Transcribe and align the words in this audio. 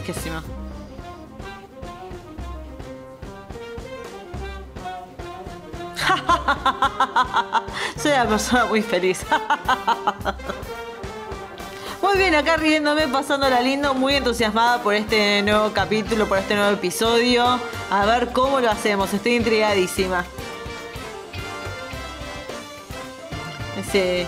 Fresquísima. 0.00 0.42
Soy 8.00 8.12
una 8.12 8.26
persona 8.26 8.66
muy 8.66 8.82
feliz. 8.82 9.24
Muy 12.00 12.16
bien, 12.16 12.34
acá 12.36 12.56
riéndome, 12.56 13.08
pasándola 13.08 13.60
lindo, 13.60 13.92
muy 13.92 14.14
entusiasmada 14.14 14.80
por 14.82 14.94
este 14.94 15.42
nuevo 15.42 15.72
capítulo, 15.72 16.26
por 16.26 16.38
este 16.38 16.54
nuevo 16.54 16.70
episodio. 16.70 17.60
A 17.90 18.06
ver 18.06 18.32
cómo 18.32 18.60
lo 18.60 18.70
hacemos, 18.70 19.12
estoy 19.12 19.34
intrigadísima. 19.34 20.24
Ese. 23.76 24.26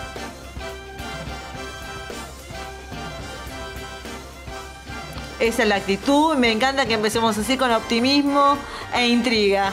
Esa 5.40 5.62
es 5.62 5.68
la 5.70 5.76
actitud, 5.76 6.36
me 6.36 6.52
encanta 6.52 6.84
que 6.84 6.92
empecemos 6.92 7.38
así 7.38 7.56
con 7.56 7.72
optimismo 7.72 8.58
e 8.94 9.08
intriga. 9.08 9.72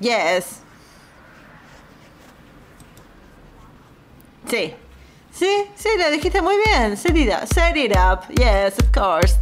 Yes. 0.00 0.67
Sí. 4.48 4.74
Sí, 5.30 5.66
sí, 5.76 5.90
lo 5.98 6.10
dijiste 6.10 6.40
muy 6.40 6.54
bien. 6.64 6.96
Set 6.96 7.14
it 7.16 7.28
up. 7.28 7.46
Set 7.46 7.76
it 7.76 7.94
up. 7.94 8.22
Yes, 8.34 8.78
of 8.78 8.90
course. 8.92 9.38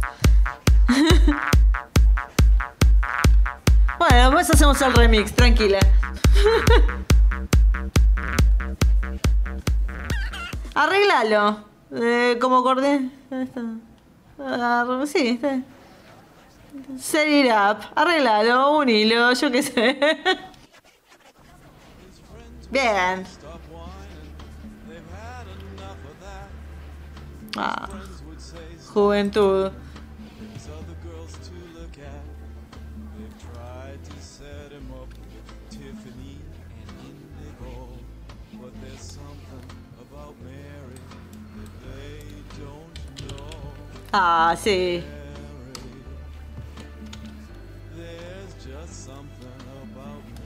bueno, 3.97 4.31
pues 4.31 4.49
hacemos 4.49 4.81
el 4.81 4.93
remix, 4.93 5.33
tranquila. 5.33 5.79
Arréglalo. 10.75 11.63
Eh, 11.95 12.37
como 12.39 12.57
acordé. 12.57 13.09
Sí, 15.05 15.39
está. 15.41 15.61
Set 16.99 17.29
it 17.29 17.49
up. 17.49 17.77
Arréglalo, 17.95 18.77
unilo, 18.77 19.31
yo 19.33 19.51
qué 19.51 19.63
sé. 19.63 19.97
Bien. 22.69 23.25
Ah, 27.57 27.89
juventud. 28.93 29.71
Ah, 44.13 44.55
sí. 44.57 45.03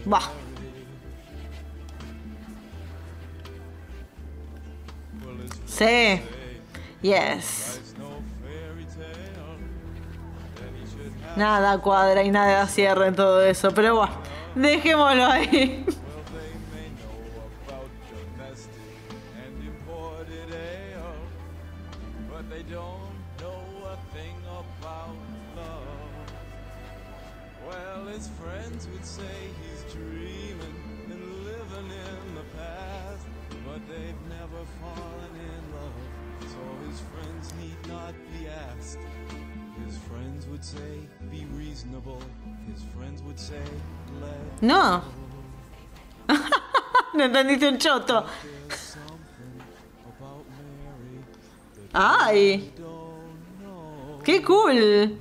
Bah. 0.05 0.31
Sí. 5.67 6.40
Yes. 7.01 7.79
Nada 11.35 11.77
cuadra 11.79 12.23
y 12.23 12.29
nada 12.29 12.67
cierra 12.67 13.07
en 13.07 13.15
todo 13.15 13.41
eso, 13.43 13.71
pero 13.73 13.95
bueno, 13.95 14.13
dejémoslo 14.55 15.25
ahí. 15.25 15.85
Let 44.61 44.67
No. 44.67 45.03
no 47.13 47.23
entendiste 47.23 47.67
un 47.67 47.77
choto. 47.77 48.25
about 50.05 50.45
Mary. 50.49 51.23
Ay. 51.93 52.71
Qué 54.23 54.41
cool. 54.43 55.17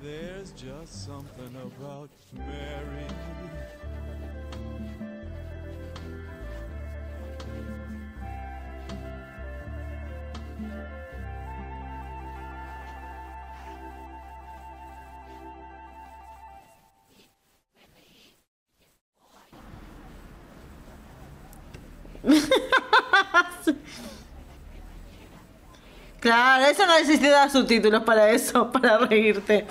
There's 0.00 0.52
just 0.52 1.04
something 1.06 1.54
about 1.56 2.10
Mary. 2.32 3.01
Claro, 26.32 26.64
eso 26.64 26.86
no 26.86 26.98
necesita 26.98 27.46
subtítulos 27.50 28.04
para 28.04 28.30
eso, 28.30 28.72
para 28.72 28.96
reírte. 28.96 29.66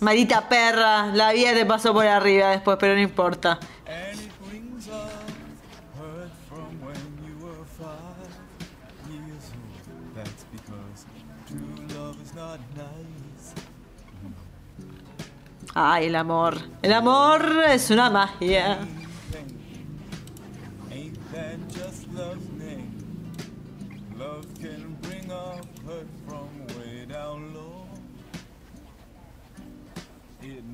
Maldita 0.00 0.48
perra, 0.48 1.06
la 1.06 1.32
vida 1.32 1.54
te 1.54 1.66
pasó 1.66 1.92
por 1.92 2.06
arriba 2.06 2.50
después, 2.50 2.76
pero 2.78 2.94
no 2.94 3.00
importa. 3.00 3.58
Ay, 15.74 16.06
el 16.06 16.16
amor. 16.16 16.58
El 16.82 16.92
amor 16.92 17.64
es 17.68 17.90
una 17.90 18.10
magia. 18.10 18.78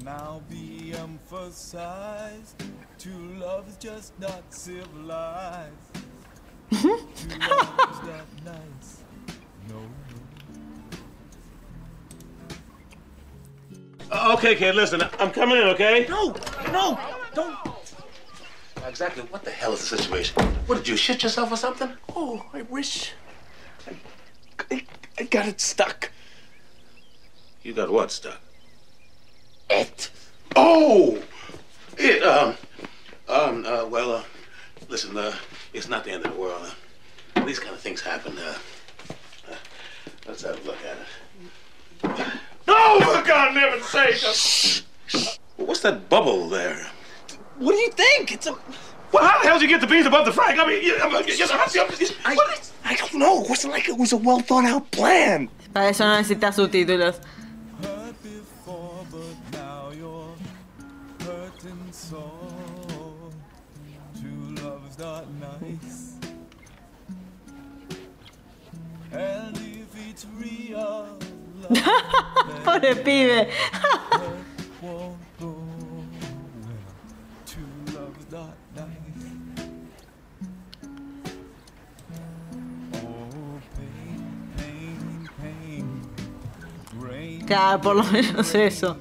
Now 0.04 0.42
be 0.50 0.92
emphasized. 0.94 2.62
True 2.98 3.36
love 3.38 3.66
is 3.68 3.76
just 3.76 4.18
not 4.20 4.42
civilized. 4.50 5.72
True 6.70 7.08
love 7.40 7.90
is 7.90 8.08
not 8.08 8.26
nice. 8.44 9.02
No, 9.68 9.80
no. 9.80 10.20
Uh, 14.10 14.34
Okay, 14.36 14.54
kid, 14.54 14.74
listen, 14.74 15.02
I'm 15.18 15.30
coming 15.30 15.56
in, 15.56 15.64
okay? 15.68 16.06
No, 16.08 16.34
no, 16.70 17.00
don't. 17.34 17.56
Exactly 18.86 19.22
what 19.30 19.42
the 19.42 19.50
hell 19.50 19.72
is 19.72 19.88
the 19.88 19.96
situation? 19.96 20.42
What 20.66 20.76
did 20.76 20.88
you 20.88 20.96
shit 20.96 21.22
yourself 21.22 21.50
or 21.50 21.56
something? 21.56 21.90
Oh, 22.14 22.44
I 22.52 22.62
wish. 22.62 23.12
I, 23.88 23.96
I, 24.70 24.84
I 25.18 25.22
got 25.24 25.48
it 25.48 25.62
stuck. 25.62 26.10
You 27.62 27.72
got 27.72 27.90
what 27.90 28.12
stuck? 28.12 28.40
It. 29.70 30.10
Oh, 30.56 31.20
it. 31.98 32.22
Um, 32.22 32.54
um. 33.28 33.64
Uh, 33.66 33.86
well, 33.86 34.12
uh, 34.12 34.22
listen. 34.88 35.16
Uh, 35.16 35.34
it's 35.72 35.88
not 35.88 36.04
the 36.04 36.12
end 36.12 36.24
of 36.26 36.34
the 36.34 36.40
world. 36.40 36.74
Uh, 37.36 37.44
these 37.44 37.58
kind 37.58 37.74
of 37.74 37.80
things 37.80 38.00
happen. 38.00 38.36
Uh, 38.38 38.54
uh, 39.50 39.54
let's 40.26 40.42
have 40.42 40.62
a 40.62 40.66
look 40.66 40.78
at 40.84 40.96
it. 40.98 42.26
No, 42.66 43.00
for 43.00 43.22
God, 43.26 43.54
never 43.54 43.80
sake! 43.82 44.20
Well, 45.56 45.66
what's 45.66 45.80
that 45.80 46.08
bubble 46.08 46.48
there? 46.48 46.86
What 47.58 47.72
do 47.72 47.78
you 47.78 47.90
think? 47.90 48.32
It's 48.32 48.46
a. 48.46 48.56
Well, 49.12 49.24
how 49.24 49.42
the 49.42 49.48
hell 49.48 49.58
did 49.58 49.62
you 49.62 49.68
get 49.68 49.80
the 49.80 49.86
beans 49.86 50.06
above 50.06 50.24
the 50.26 50.32
frying? 50.32 50.58
I 50.58 50.66
mean, 50.66 50.82
you, 50.82 50.98
I, 51.00 51.08
mean, 51.08 51.24
you, 51.28 51.46
I- 52.24 52.34
what 52.34 52.58
is- 52.58 52.72
I 52.84 52.96
don't 52.96 53.14
know. 53.14 53.42
It 53.44 53.48
wasn't 53.48 53.72
like 53.72 53.88
it 53.88 53.96
was 53.96 54.12
a 54.12 54.16
well 54.16 54.40
thought 54.40 54.64
out 54.64 54.90
plan. 54.90 55.48
Para 55.72 55.88
eso 55.88 56.04
no 56.04 56.16
necesitas 56.20 56.56
subtítulos. 56.56 57.20
pain. 85.40 86.02
Rain 86.96 87.46
Claro, 87.46 87.80
por 87.80 87.96
lo 87.96 88.04
menos 88.04 88.54
eso. 88.54 88.96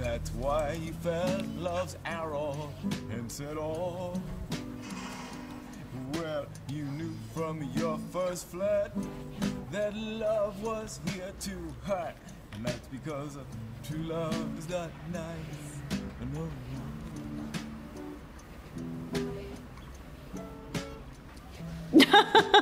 That's 0.00 0.30
why 0.30 0.72
you 0.74 0.92
felt 1.02 1.44
love's 1.58 1.96
arrow 2.04 2.70
and 3.10 3.30
said, 3.30 3.56
Oh, 3.58 4.14
from 7.34 7.68
your 7.74 7.98
first 8.12 8.46
flirt 8.46 8.92
that 9.72 9.92
love 9.96 10.62
was 10.62 11.00
here 11.12 11.32
to 11.40 11.50
hurt. 11.82 12.14
And 12.52 12.64
that's 12.64 12.86
because 12.86 13.36
true 13.82 14.04
love 14.04 14.58
is 14.58 14.68
not 14.68 14.90
nice. 15.12 15.80
No. 16.32 16.48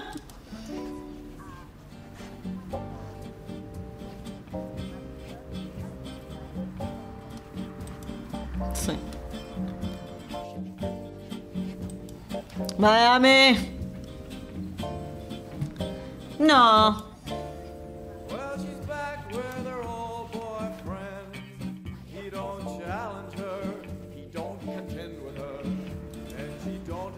Miami. 12.79 13.72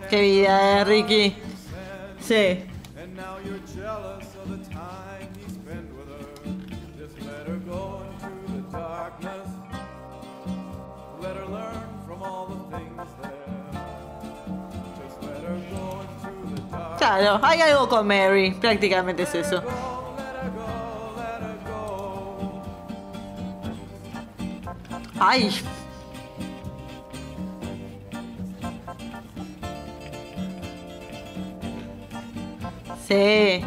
Qué 0.09 0.21
vida, 0.21 0.81
eh, 0.81 0.85
Ricky. 0.85 1.35
Sí. 2.21 2.65
Claro, 17.25 17.41
hay 17.43 17.59
algo 17.63 17.89
con 17.89 18.07
Mary. 18.07 18.51
Prácticamente 18.51 19.23
es 19.23 19.35
eso. 19.35 19.63
Ay. 25.19 25.51
Sí. 33.09 33.65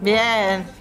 Bien. 0.00 0.77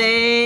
Hey. 0.00 0.39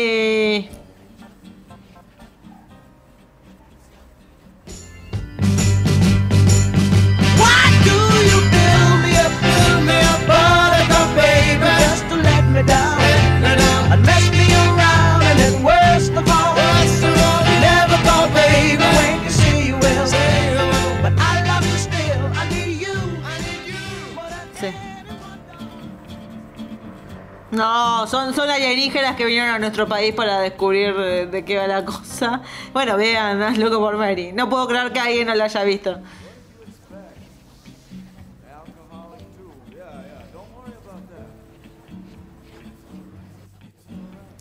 Alienígenas 28.94 29.16
que 29.16 29.24
vinieron 29.24 29.50
a 29.50 29.58
nuestro 29.58 29.88
país 29.88 30.14
para 30.14 30.40
descubrir 30.40 30.94
eh, 30.98 31.26
de 31.26 31.44
qué 31.44 31.58
va 31.58 31.66
la 31.66 31.84
cosa. 31.84 32.42
Bueno, 32.72 32.96
vean, 32.96 33.42
es 33.42 33.58
loco 33.58 33.78
por 33.78 33.96
Mary. 33.96 34.32
No 34.32 34.48
puedo 34.48 34.66
creer 34.68 34.92
que 34.92 35.00
alguien 35.00 35.26
no 35.26 35.34
la 35.34 35.44
haya 35.44 35.64
visto. 35.64 35.98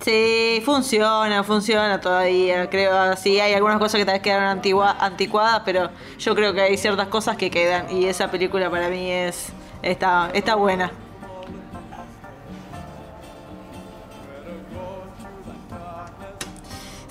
Sí, 0.02 0.62
funciona, 0.66 1.44
funciona 1.44 2.02
todavía. 2.02 2.70
Creo, 2.70 3.16
sí, 3.16 3.40
hay 3.40 3.54
algunas 3.54 3.80
cosas 3.80 4.00
que 4.00 4.06
tal 4.06 4.16
vez 4.16 4.22
quedaron 4.22 4.50
antigua, 4.50 4.98
anticuadas, 5.00 5.62
pero 5.64 5.90
yo 6.20 6.36
creo 6.36 6.54
que 6.54 6.62
hay 6.62 6.78
ciertas 6.78 7.08
cosas 7.08 7.38
que 7.38 7.50
quedan. 7.50 7.90
Y 7.90 8.06
esa 8.06 8.30
película 8.30 8.70
para 8.70 8.90
mí 8.90 9.10
es 9.10 9.54
está, 9.82 10.30
está 10.34 10.56
buena. 10.56 10.92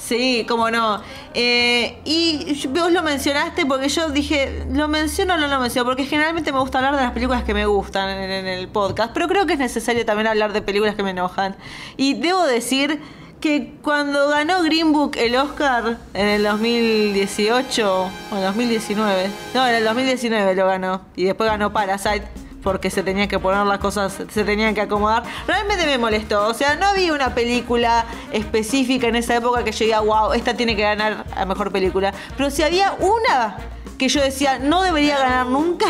Sí, 0.04 0.44
cómo 0.48 0.70
no. 0.70 1.00
Eh, 1.32 1.98
y 2.04 2.66
vos 2.68 2.90
lo 2.90 3.02
mencionaste 3.02 3.64
porque 3.66 3.88
yo 3.88 4.10
dije, 4.10 4.66
¿lo 4.70 4.88
menciono 4.88 5.34
o 5.34 5.36
no 5.36 5.46
lo 5.46 5.60
menciono? 5.60 5.86
Porque 5.86 6.06
generalmente 6.06 6.52
me 6.52 6.58
gusta 6.58 6.78
hablar 6.78 6.96
de 6.96 7.02
las 7.02 7.12
películas 7.12 7.44
que 7.44 7.54
me 7.54 7.66
gustan 7.66 8.10
en, 8.10 8.30
en 8.30 8.46
el 8.46 8.66
podcast, 8.68 9.12
pero 9.14 9.28
creo 9.28 9.46
que 9.46 9.52
es 9.52 9.58
necesario 9.60 10.04
también 10.04 10.26
hablar 10.26 10.52
de 10.52 10.60
películas 10.60 10.96
que 10.96 11.04
me 11.04 11.10
enojan. 11.10 11.54
Y 11.96 12.14
debo 12.14 12.44
decir 12.44 13.00
que 13.40 13.74
cuando 13.82 14.28
ganó 14.28 14.62
Green 14.62 14.92
Book 14.92 15.12
el 15.16 15.36
Oscar 15.36 15.98
en 16.14 16.26
el 16.26 16.42
2018 16.42 18.10
o 18.32 18.36
2019, 18.36 19.30
no, 19.54 19.66
en 19.66 19.74
el 19.74 19.84
2019 19.84 20.54
lo 20.56 20.66
ganó 20.66 21.02
y 21.14 21.24
después 21.24 21.48
ganó 21.48 21.72
Parasite 21.72 22.24
porque 22.62 22.90
se 22.90 23.02
tenían 23.02 23.28
que 23.28 23.38
poner 23.38 23.66
las 23.66 23.78
cosas, 23.78 24.16
se 24.28 24.44
tenían 24.44 24.74
que 24.74 24.80
acomodar. 24.80 25.22
Realmente 25.46 25.86
me 25.86 25.98
molestó. 25.98 26.46
O 26.46 26.54
sea, 26.54 26.76
no 26.76 26.86
había 26.86 27.12
una 27.12 27.34
película 27.34 28.04
específica 28.32 29.08
en 29.08 29.16
esa 29.16 29.36
época 29.36 29.64
que 29.64 29.72
yo 29.72 29.84
diga, 29.84 30.00
wow, 30.00 30.32
esta 30.32 30.54
tiene 30.54 30.76
que 30.76 30.82
ganar 30.82 31.24
a 31.34 31.44
mejor 31.44 31.72
película. 31.72 32.12
Pero 32.36 32.50
si 32.50 32.62
había 32.62 32.96
una 33.00 33.56
que 33.98 34.08
yo 34.08 34.22
decía, 34.22 34.58
no 34.58 34.82
debería 34.82 35.18
ganar 35.18 35.46
nunca, 35.46 35.86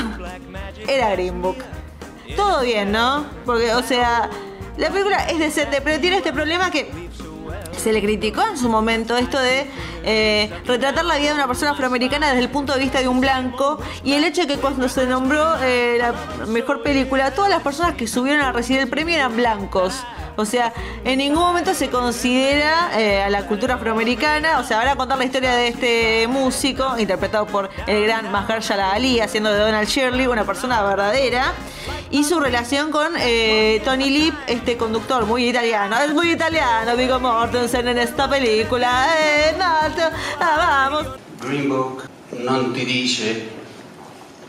era 0.86 1.10
Green 1.10 1.40
Book. 1.40 1.58
Todo 2.36 2.62
bien, 2.62 2.92
¿no? 2.92 3.26
Porque, 3.44 3.74
o 3.74 3.82
sea, 3.82 4.28
la 4.76 4.90
película 4.90 5.24
es 5.26 5.38
decente, 5.38 5.80
pero 5.82 6.00
tiene 6.00 6.16
este 6.16 6.32
problema 6.32 6.70
que 6.70 6.90
se 7.82 7.92
le 7.92 8.00
criticó 8.00 8.42
en 8.46 8.56
su 8.56 8.68
momento 8.68 9.16
esto 9.16 9.40
de 9.40 9.66
eh, 10.04 10.50
retratar 10.66 11.04
la 11.04 11.16
vida 11.16 11.30
de 11.30 11.34
una 11.34 11.48
persona 11.48 11.72
afroamericana 11.72 12.28
desde 12.28 12.42
el 12.42 12.48
punto 12.48 12.72
de 12.74 12.78
vista 12.78 13.00
de 13.00 13.08
un 13.08 13.20
blanco 13.20 13.80
y 14.04 14.12
el 14.12 14.22
hecho 14.22 14.42
de 14.42 14.46
que 14.46 14.56
cuando 14.58 14.88
se 14.88 15.04
nombró 15.06 15.56
eh, 15.62 15.96
la 15.98 16.14
mejor 16.46 16.82
película, 16.82 17.32
todas 17.32 17.50
las 17.50 17.62
personas 17.62 17.96
que 17.96 18.06
subieron 18.06 18.42
a 18.42 18.52
recibir 18.52 18.82
el 18.82 18.88
premio 18.88 19.16
eran 19.16 19.36
blancos. 19.36 19.94
O 20.36 20.44
sea, 20.44 20.72
en 21.04 21.18
ningún 21.18 21.42
momento 21.42 21.74
se 21.74 21.90
considera 21.90 22.90
eh, 22.98 23.22
a 23.22 23.30
la 23.30 23.46
cultura 23.46 23.74
afroamericana. 23.74 24.58
O 24.60 24.64
sea, 24.64 24.78
van 24.78 24.88
a 24.88 24.96
contar 24.96 25.18
la 25.18 25.24
historia 25.24 25.52
de 25.52 25.68
este 25.68 26.26
músico, 26.28 26.98
interpretado 26.98 27.46
por 27.46 27.70
el 27.86 28.04
gran 28.04 28.30
Mahershala 28.30 28.90
Ali, 28.90 29.20
haciendo 29.20 29.52
de 29.52 29.58
Donald 29.58 29.88
Shirley, 29.88 30.26
una 30.26 30.44
persona 30.44 30.82
verdadera. 30.82 31.52
Y 32.10 32.24
su 32.24 32.40
relación 32.40 32.90
con 32.90 33.12
eh, 33.18 33.80
Tony 33.84 34.10
Lip, 34.10 34.34
este 34.46 34.76
conductor 34.76 35.26
muy 35.26 35.48
italiano. 35.48 35.96
Es 35.98 36.12
muy 36.12 36.30
italiano, 36.30 36.96
Vigo 36.96 37.18
Mortensen 37.20 37.88
en 37.88 37.98
esta 37.98 38.28
película. 38.28 39.06
Eh, 39.18 39.54
Marto, 39.58 40.02
ah, 40.40 40.88
vamos. 40.90 41.06
Green 41.40 41.68
Book 41.68 42.04
non 42.38 42.72
ti 42.72 42.84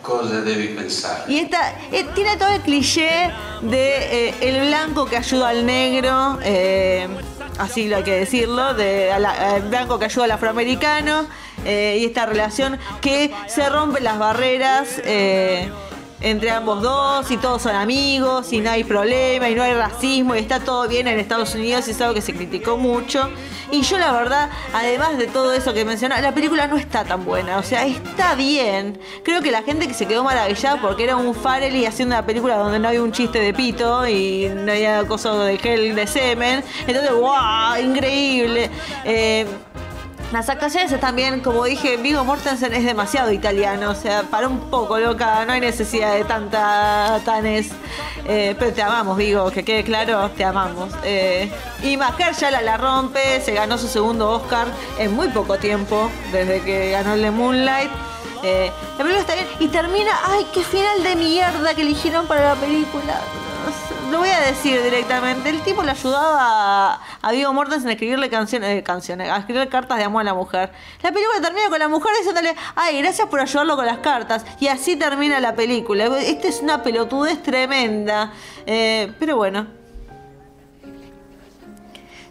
cosa 0.03 0.41
devi 0.41 0.67
pensare. 0.67 1.24
Y 1.27 1.39
esta 1.39 1.74
eh, 1.91 2.05
tiene 2.13 2.38
todo 2.38 2.50
el 2.50 2.62
cliché 2.62 3.31
de 3.62 4.27
eh, 4.29 4.36
el 4.41 4.67
blanco 4.67 5.05
que 5.05 5.17
ayuda 5.17 5.50
al 5.50 5.65
negro, 5.65 6.38
eh, 6.43 7.07
así 7.57 7.88
lo 7.88 7.98
hay 7.98 8.03
que 8.03 8.12
decirlo, 8.19 8.74
de 8.75 9.12
la- 9.17 9.55
el 9.55 9.63
blanco 9.63 9.98
que 9.98 10.05
ayuda 10.05 10.25
al 10.25 10.31
afroamericano 10.31 11.25
eh, 11.65 11.98
y 12.01 12.05
esta 12.05 12.25
relación 12.25 12.77
que 13.01 13.31
se 13.48 13.67
rompen 13.69 14.03
las 14.03 14.19
barreras. 14.19 15.01
Entre 16.23 16.51
ambos 16.51 16.81
dos 16.81 17.29
y 17.29 17.37
todos 17.37 17.61
son 17.61 17.75
amigos 17.75 18.51
y 18.53 18.61
no 18.61 18.71
hay 18.71 18.83
problema 18.85 19.49
y 19.49 19.55
no 19.55 19.61
hay 19.61 19.73
racismo 19.73 20.35
y 20.35 20.39
está 20.39 20.61
todo 20.61 20.87
bien 20.87 21.07
en 21.07 21.19
Estados 21.19 21.53
Unidos 21.53 21.87
y 21.87 21.91
es 21.91 22.01
algo 22.01 22.13
que 22.13 22.21
se 22.21 22.33
criticó 22.33 22.77
mucho. 22.77 23.29
Y 23.71 23.81
yo 23.81 23.97
la 23.97 24.11
verdad 24.11 24.49
además 24.73 25.17
de 25.17 25.27
todo 25.27 25.53
eso 25.53 25.73
que 25.73 25.83
mencioné 25.83 26.21
la 26.21 26.33
película 26.33 26.67
no 26.67 26.77
está 26.77 27.03
tan 27.03 27.25
buena 27.25 27.57
o 27.57 27.63
sea 27.63 27.85
está 27.85 28.35
bien. 28.35 28.99
Creo 29.23 29.41
que 29.41 29.51
la 29.51 29.63
gente 29.63 29.87
que 29.87 29.93
se 29.93 30.07
quedó 30.07 30.23
maravillada 30.23 30.81
porque 30.81 31.03
era 31.03 31.17
un 31.17 31.35
Farrelly 31.35 31.85
haciendo 31.85 32.15
una 32.15 32.25
película 32.25 32.57
donde 32.57 32.79
no 32.79 32.87
había 32.87 33.03
un 33.03 33.11
chiste 33.11 33.39
de 33.39 33.53
pito 33.53 34.07
y 34.07 34.49
no 34.49 34.71
había 34.71 35.05
cosa 35.05 35.33
de 35.43 35.57
gel 35.57 35.93
de 35.93 36.07
semen 36.07 36.63
entonces 36.87 37.11
wow 37.11 37.75
increíble. 37.83 38.69
Eh, 39.03 39.45
las 40.33 40.49
actuaciones 40.49 40.91
bien, 41.13 41.41
como 41.41 41.63
dije, 41.65 41.97
Vigo 41.97 42.25
Mortensen 42.25 42.73
es 42.73 42.83
demasiado 42.83 43.31
italiano, 43.31 43.91
o 43.91 43.95
sea, 43.95 44.23
para 44.23 44.47
un 44.47 44.71
poco, 44.71 44.97
loca, 44.97 45.45
no 45.45 45.53
hay 45.53 45.61
necesidad 45.61 46.15
de 46.15 46.23
tanta 46.23 47.21
tanes. 47.23 47.69
Eh, 48.25 48.55
pero 48.57 48.73
te 48.73 48.81
amamos, 48.81 49.15
Vigo, 49.15 49.51
que 49.51 49.63
quede 49.63 49.83
claro, 49.83 50.31
te 50.31 50.43
amamos. 50.43 50.91
Eh, 51.03 51.51
y 51.83 51.97
Mahershala 51.97 52.63
la 52.63 52.77
rompe, 52.77 53.41
se 53.41 53.53
ganó 53.53 53.77
su 53.77 53.87
segundo 53.87 54.31
Oscar 54.31 54.67
en 54.97 55.13
muy 55.13 55.27
poco 55.27 55.57
tiempo, 55.57 56.09
desde 56.31 56.61
que 56.61 56.89
ganó 56.89 57.13
el 57.13 57.21
de 57.21 57.29
Moonlight. 57.29 57.91
Eh, 58.41 58.71
la 58.97 58.97
película 58.97 59.19
está 59.19 59.35
bien 59.35 59.47
y 59.59 59.67
termina, 59.67 60.11
ay, 60.25 60.47
qué 60.51 60.63
final 60.63 61.03
de 61.03 61.15
mierda 61.15 61.75
que 61.75 61.83
eligieron 61.83 62.25
para 62.25 62.55
la 62.55 62.55
película. 62.55 63.21
Lo 64.13 64.20
voy 64.20 64.29
a 64.29 64.41
decir 64.41 64.79
directamente. 64.84 65.50
El 65.50 65.62
tipo 65.63 65.82
le 65.82 65.89
ayudaba 65.89 67.00
a, 67.20 67.32
Vigo 67.32 67.51
Mortensen 67.51 67.89
a 67.89 67.93
escribirle 67.93 68.29
canciones, 68.29 68.77
eh, 68.77 68.84
canciones, 68.84 69.27
a 69.27 69.38
escribir 69.38 69.67
cartas 69.70 69.98
de 69.98 70.03
amor 70.03 70.22
a 70.22 70.25
la 70.25 70.36
mujer. 70.36 70.72
La 71.01 71.12
película 71.12 71.41
termina 71.41 71.67
con 71.67 71.79
la 71.79 71.88
mujer 71.88 72.12
diciéndole, 72.20 72.55
ay, 72.75 73.01
gracias 73.01 73.27
por 73.27 73.39
ayudarlo 73.39 73.75
con 73.75 73.88
las 73.88 73.98
cartas. 73.98 74.46
Y 74.60 74.67
así 74.67 74.96
termina 74.98 75.39
la 75.39 75.55
película. 75.55 76.05
Esta 76.20 76.48
es 76.48 76.62
una 76.62 76.84
pelotudez 76.84 77.41
tremenda. 77.41 78.32
Eh, 78.67 79.12
pero 79.17 79.36
bueno. 79.36 79.65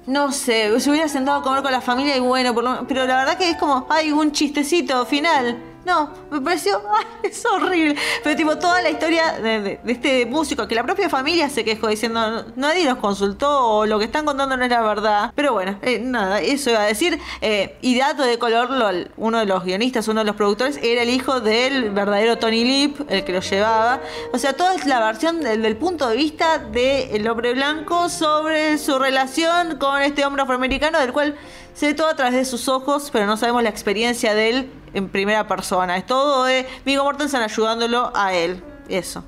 No 0.07 0.31
sé, 0.31 0.79
se 0.79 0.89
hubiera 0.89 1.09
sentado 1.09 1.41
a 1.41 1.43
comer 1.43 1.65
con 1.65 1.73
la 1.73 1.81
familia 1.81 2.17
y 2.17 2.21
bueno, 2.21 2.55
por 2.55 2.62
lo- 2.62 2.87
pero 2.87 3.07
la 3.09 3.17
verdad 3.17 3.37
que 3.37 3.51
es 3.51 3.57
como, 3.57 3.89
ay, 3.91 4.12
un 4.12 4.31
chistecito 4.31 5.05
final. 5.05 5.59
No, 5.85 6.11
me 6.31 6.41
pareció, 6.41 6.81
es 7.25 7.45
horrible. 7.45 7.97
Pero 8.23 8.37
tipo, 8.37 8.57
toda 8.57 8.81
la 8.83 8.91
historia 8.91 9.33
de, 9.33 9.61
de- 9.61 9.81
de 9.83 9.93
este 9.93 10.27
músico, 10.27 10.69
que 10.69 10.75
la 10.77 10.85
propia 10.85 11.09
familia 11.09 11.49
se 11.51 11.65
quejó 11.65 11.89
diciendo, 11.89 12.45
nadie 12.55 12.85
nos 12.85 12.99
consultó 12.99 13.67
o 13.69 13.87
lo 13.87 13.99
que 13.99 14.05
están 14.05 14.25
contando 14.25 14.57
no 14.57 14.65
es 14.65 14.71
la 14.71 14.81
verdad. 14.83 15.33
Pero 15.35 15.53
bueno, 15.55 15.79
eh, 15.83 15.99
nada, 15.99 16.41
eso 16.41 16.71
iba 16.71 16.83
a 16.83 16.87
decir. 16.87 17.19
Eh, 17.41 17.77
y 17.83 17.99
dato 17.99 18.23
de 18.23 18.39
color, 18.39 18.71
lo- 18.71 19.09
uno 19.17 19.39
de 19.41 19.47
los 19.47 19.65
guionistas, 19.65 20.07
uno 20.07 20.21
de 20.21 20.27
los 20.27 20.37
productores, 20.37 20.79
era 20.83 21.03
el 21.03 21.11
hijo 21.11 21.41
del 21.41 21.91
verdadero 21.91 22.39
Tony 22.39 22.65
Lip, 22.65 23.01
el 23.11 23.25
que 23.25 23.33
lo 23.33 23.41
llevaba. 23.41 24.01
O 24.33 24.39
sea, 24.39 24.53
toda 24.53 24.75
es 24.77 24.87
la 24.87 25.05
versión 25.05 25.41
del, 25.41 25.62
del 25.62 25.77
punto 25.77 26.09
de 26.09 26.17
vista 26.17 26.59
del 26.59 27.27
hombre 27.29 27.55
blanco 27.55 28.09
sobre 28.09 28.79
su 28.79 28.99
relación 29.01 29.79
con 29.79 30.01
este 30.03 30.25
hombre 30.25 30.43
afroamericano, 30.43 31.01
del 31.01 31.12
cual 31.12 31.35
se 31.75 31.87
ve 31.87 31.95
todo 31.95 32.09
a 32.09 32.17
través 32.17 32.35
de 32.35 32.45
sus 32.45 32.69
ojos, 32.69 33.11
pero 33.12 33.26
no 33.26 33.37
sabemos 33.37 33.62
la 33.62 33.69
experiencia 33.69 34.35
de 34.35 34.50
él 34.50 34.73
en 34.95 35.09
primera 35.09 35.47
persona. 35.47 35.97
Es 35.97 36.07
todo 36.07 36.45
de 36.45 36.67
Vigo 36.85 37.05
Mortensen 37.05 37.43
ayudándolo 37.43 38.12
a 38.14 38.35
él. 38.35 38.62
Eso. 38.88 39.25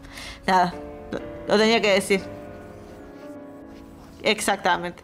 Nada, 0.46 0.74
lo 1.48 1.58
tenía 1.58 1.80
que 1.80 1.92
decir. 1.92 2.22
Exactamente. 4.22 5.02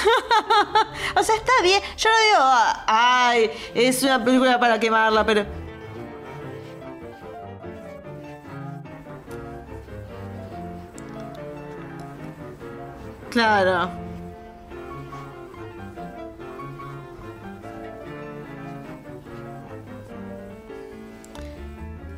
o 1.16 1.22
sea, 1.22 1.34
está 1.36 1.52
bien. 1.62 1.80
Yo 1.96 2.08
no 2.10 2.16
digo, 2.24 2.38
"Ah, 2.40 2.84
ay, 2.86 3.50
es 3.74 4.02
una 4.02 4.22
película 4.24 4.58
para 4.58 4.78
quemarla, 4.80 5.24
pero. 5.24 5.44
Claro. 13.30 13.90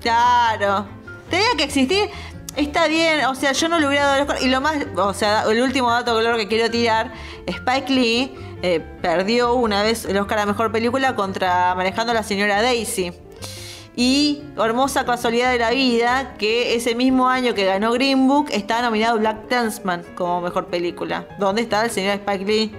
Claro. 0.00 0.86
Tenía 1.30 1.46
que 1.56 1.64
existir. 1.64 2.10
Está 2.56 2.86
bien, 2.86 3.24
o 3.24 3.34
sea, 3.34 3.52
yo 3.52 3.68
no 3.68 3.80
le 3.80 3.86
hubiera 3.86 4.06
dado 4.06 4.16
el 4.16 4.22
Oscar. 4.22 4.42
Y 4.42 4.48
lo 4.48 4.60
más, 4.60 4.76
o 4.96 5.14
sea, 5.14 5.44
el 5.50 5.62
último 5.62 5.90
dato 5.90 6.12
color 6.12 6.36
que 6.36 6.48
quiero 6.48 6.70
tirar, 6.70 7.12
Spike 7.46 7.92
Lee 7.92 8.34
eh, 8.62 8.80
perdió 9.00 9.54
una 9.54 9.82
vez 9.82 10.04
el 10.04 10.18
Oscar 10.18 10.40
a 10.40 10.46
Mejor 10.46 10.70
Película 10.70 11.14
contra 11.14 11.74
Manejando 11.74 12.12
a 12.12 12.14
la 12.14 12.22
Señora 12.22 12.60
Daisy. 12.60 13.12
Y 13.94 14.42
hermosa 14.56 15.04
casualidad 15.04 15.52
de 15.52 15.58
la 15.58 15.70
vida 15.70 16.34
que 16.38 16.74
ese 16.74 16.94
mismo 16.94 17.28
año 17.28 17.54
que 17.54 17.66
ganó 17.66 17.92
Green 17.92 18.26
Book 18.26 18.48
está 18.50 18.80
nominado 18.80 19.18
Black 19.18 19.48
Dance 19.48 19.82
como 20.14 20.40
mejor 20.40 20.66
película. 20.66 21.26
¿Dónde 21.38 21.62
está 21.62 21.84
el 21.84 21.90
señor 21.90 22.14
Spike 22.14 22.44
Lee? 22.44 22.74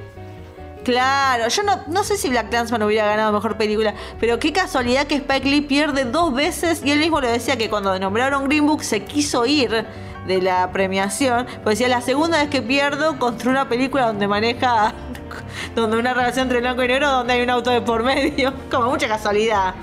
Claro, 0.83 1.47
yo 1.47 1.63
no, 1.63 1.83
no 1.87 2.03
sé 2.03 2.17
si 2.17 2.29
Black 2.29 2.49
Clansman 2.49 2.83
hubiera 2.83 3.07
ganado 3.07 3.31
mejor 3.31 3.57
película, 3.57 3.93
pero 4.19 4.37
qué 4.37 4.51
casualidad 4.51 5.07
que 5.07 5.15
Spike 5.15 5.49
Lee 5.49 5.61
pierde 5.61 6.03
dos 6.03 6.33
veces 6.33 6.81
y 6.83 6.91
él 6.91 6.99
mismo 6.99 7.21
lo 7.21 7.29
decía 7.29 7.57
que 7.57 7.69
cuando 7.69 7.97
nombraron 7.97 8.45
Green 8.45 8.67
Book 8.67 8.83
se 8.83 9.03
quiso 9.05 9.45
ir 9.45 9.85
de 10.27 10.41
la 10.41 10.71
premiación, 10.71 11.47
pues 11.63 11.79
decía 11.79 11.87
la 11.87 12.01
segunda 12.01 12.39
vez 12.39 12.49
que 12.49 12.61
pierdo 12.61 13.17
contra 13.17 13.49
una 13.49 13.69
película 13.69 14.07
donde 14.07 14.27
maneja, 14.27 14.93
donde 15.75 15.97
una 15.97 16.13
relación 16.13 16.43
entre 16.43 16.59
blanco 16.59 16.83
y 16.83 16.87
negro, 16.89 17.09
donde 17.09 17.33
hay 17.33 17.41
un 17.41 17.49
auto 17.49 17.69
de 17.69 17.81
por 17.81 18.03
medio, 18.03 18.53
como 18.71 18.89
mucha 18.89 19.07
casualidad. 19.07 19.75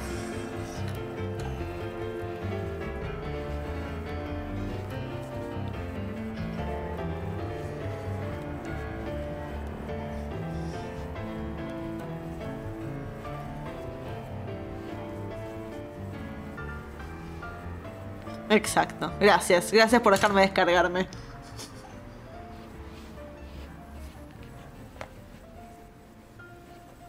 Exacto. 18.50 19.12
Gracias. 19.20 19.70
Gracias 19.72 20.02
por 20.02 20.12
dejarme 20.12 20.42
descargarme. 20.42 21.06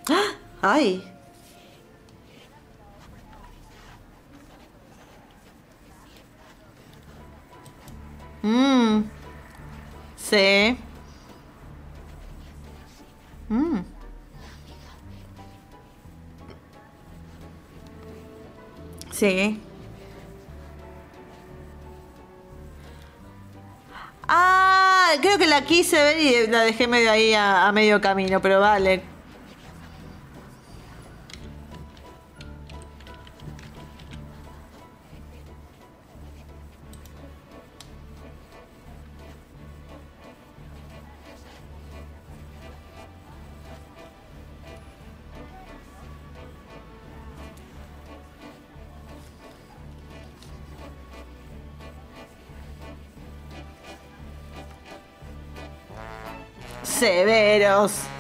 ¡Ah! 0.10 0.36
¡Ay! 0.62 1.04
Mmm. 8.44 9.04
Sí. 10.18 10.78
Mmm. 13.50 13.80
Sí. 19.12 19.62
Ah, 24.34 25.12
creo 25.22 25.38
que 25.38 25.46
la 25.46 25.66
quise 25.66 26.02
ver 26.02 26.18
y 26.20 26.48
la 26.48 26.62
dejé 26.62 26.88
medio 26.88 27.12
ahí 27.12 27.34
a, 27.34 27.68
a 27.68 27.72
medio 27.74 28.00
camino, 28.00 28.42
pero 28.42 28.62
vale. 28.62 29.11
Severos. 57.02 58.11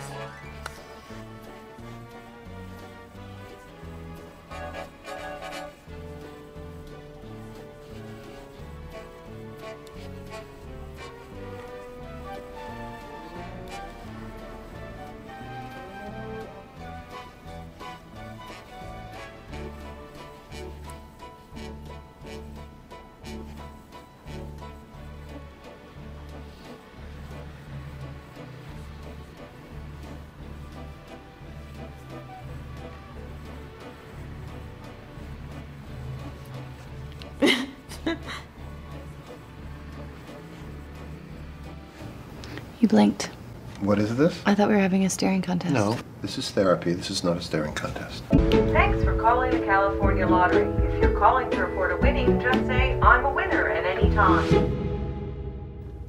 Blinked. 42.91 43.31
What 43.79 43.97
is 43.99 44.15
this? 44.17 44.39
I 44.45 44.53
thought 44.53 44.67
we 44.67 44.75
were 44.75 44.81
having 44.81 45.05
a 45.05 45.09
staring 45.09 45.41
contest. 45.41 45.73
No, 45.73 45.97
this 46.21 46.37
is 46.37 46.51
therapy. 46.51 46.91
This 46.93 47.09
is 47.09 47.23
not 47.23 47.37
a 47.37 47.41
staring 47.41 47.73
contest. 47.73 48.21
Thanks 48.29 49.01
for 49.03 49.17
calling 49.17 49.49
the 49.49 49.65
California 49.65 50.27
Lottery. 50.27 50.67
If 50.85 51.01
you're 51.01 51.17
calling 51.17 51.49
to 51.51 51.65
report 51.65 51.93
a 51.93 51.97
winning, 51.97 52.39
just 52.41 52.59
say, 52.67 52.99
I'm 52.99 53.25
a 53.25 53.31
winner 53.31 53.69
at 53.69 53.85
any 53.85 54.13
time. 54.13 54.45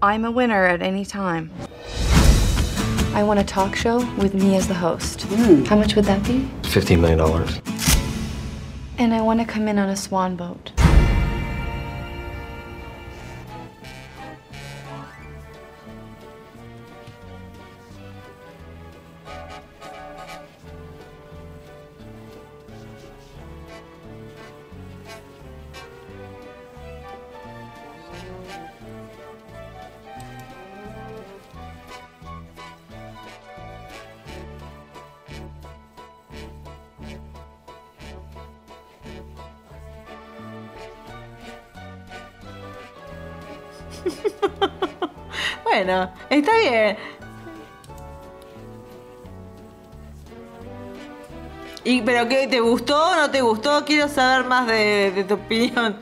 I'm 0.02 0.24
a 0.24 0.30
winner 0.30 0.66
at 0.66 0.82
any 0.82 1.04
time. 1.04 1.52
I 3.14 3.22
want 3.22 3.38
a 3.38 3.44
talk 3.44 3.76
show 3.76 4.04
with 4.16 4.34
me 4.34 4.56
as 4.56 4.66
the 4.66 4.74
host. 4.74 5.22
Hmm. 5.22 5.64
How 5.64 5.76
much 5.76 5.94
would 5.94 6.06
that 6.06 6.24
be? 6.24 6.50
$15 6.62 6.98
million. 6.98 7.20
And 8.98 9.14
I 9.14 9.22
want 9.22 9.38
to 9.38 9.46
come 9.46 9.68
in 9.68 9.78
on 9.78 9.88
a 9.88 9.96
swan 9.96 10.34
boat. 10.34 10.71
Bueno, 45.64 46.10
está 46.28 46.52
bien. 46.58 46.98
¿Y 51.84 52.02
pero 52.02 52.28
qué? 52.28 52.46
¿Te 52.46 52.60
gustó 52.60 53.10
o 53.10 53.16
no 53.16 53.30
te 53.30 53.40
gustó? 53.40 53.84
Quiero 53.84 54.08
saber 54.08 54.46
más 54.46 54.66
de, 54.66 55.12
de 55.12 55.24
tu 55.24 55.34
opinión. 55.34 55.96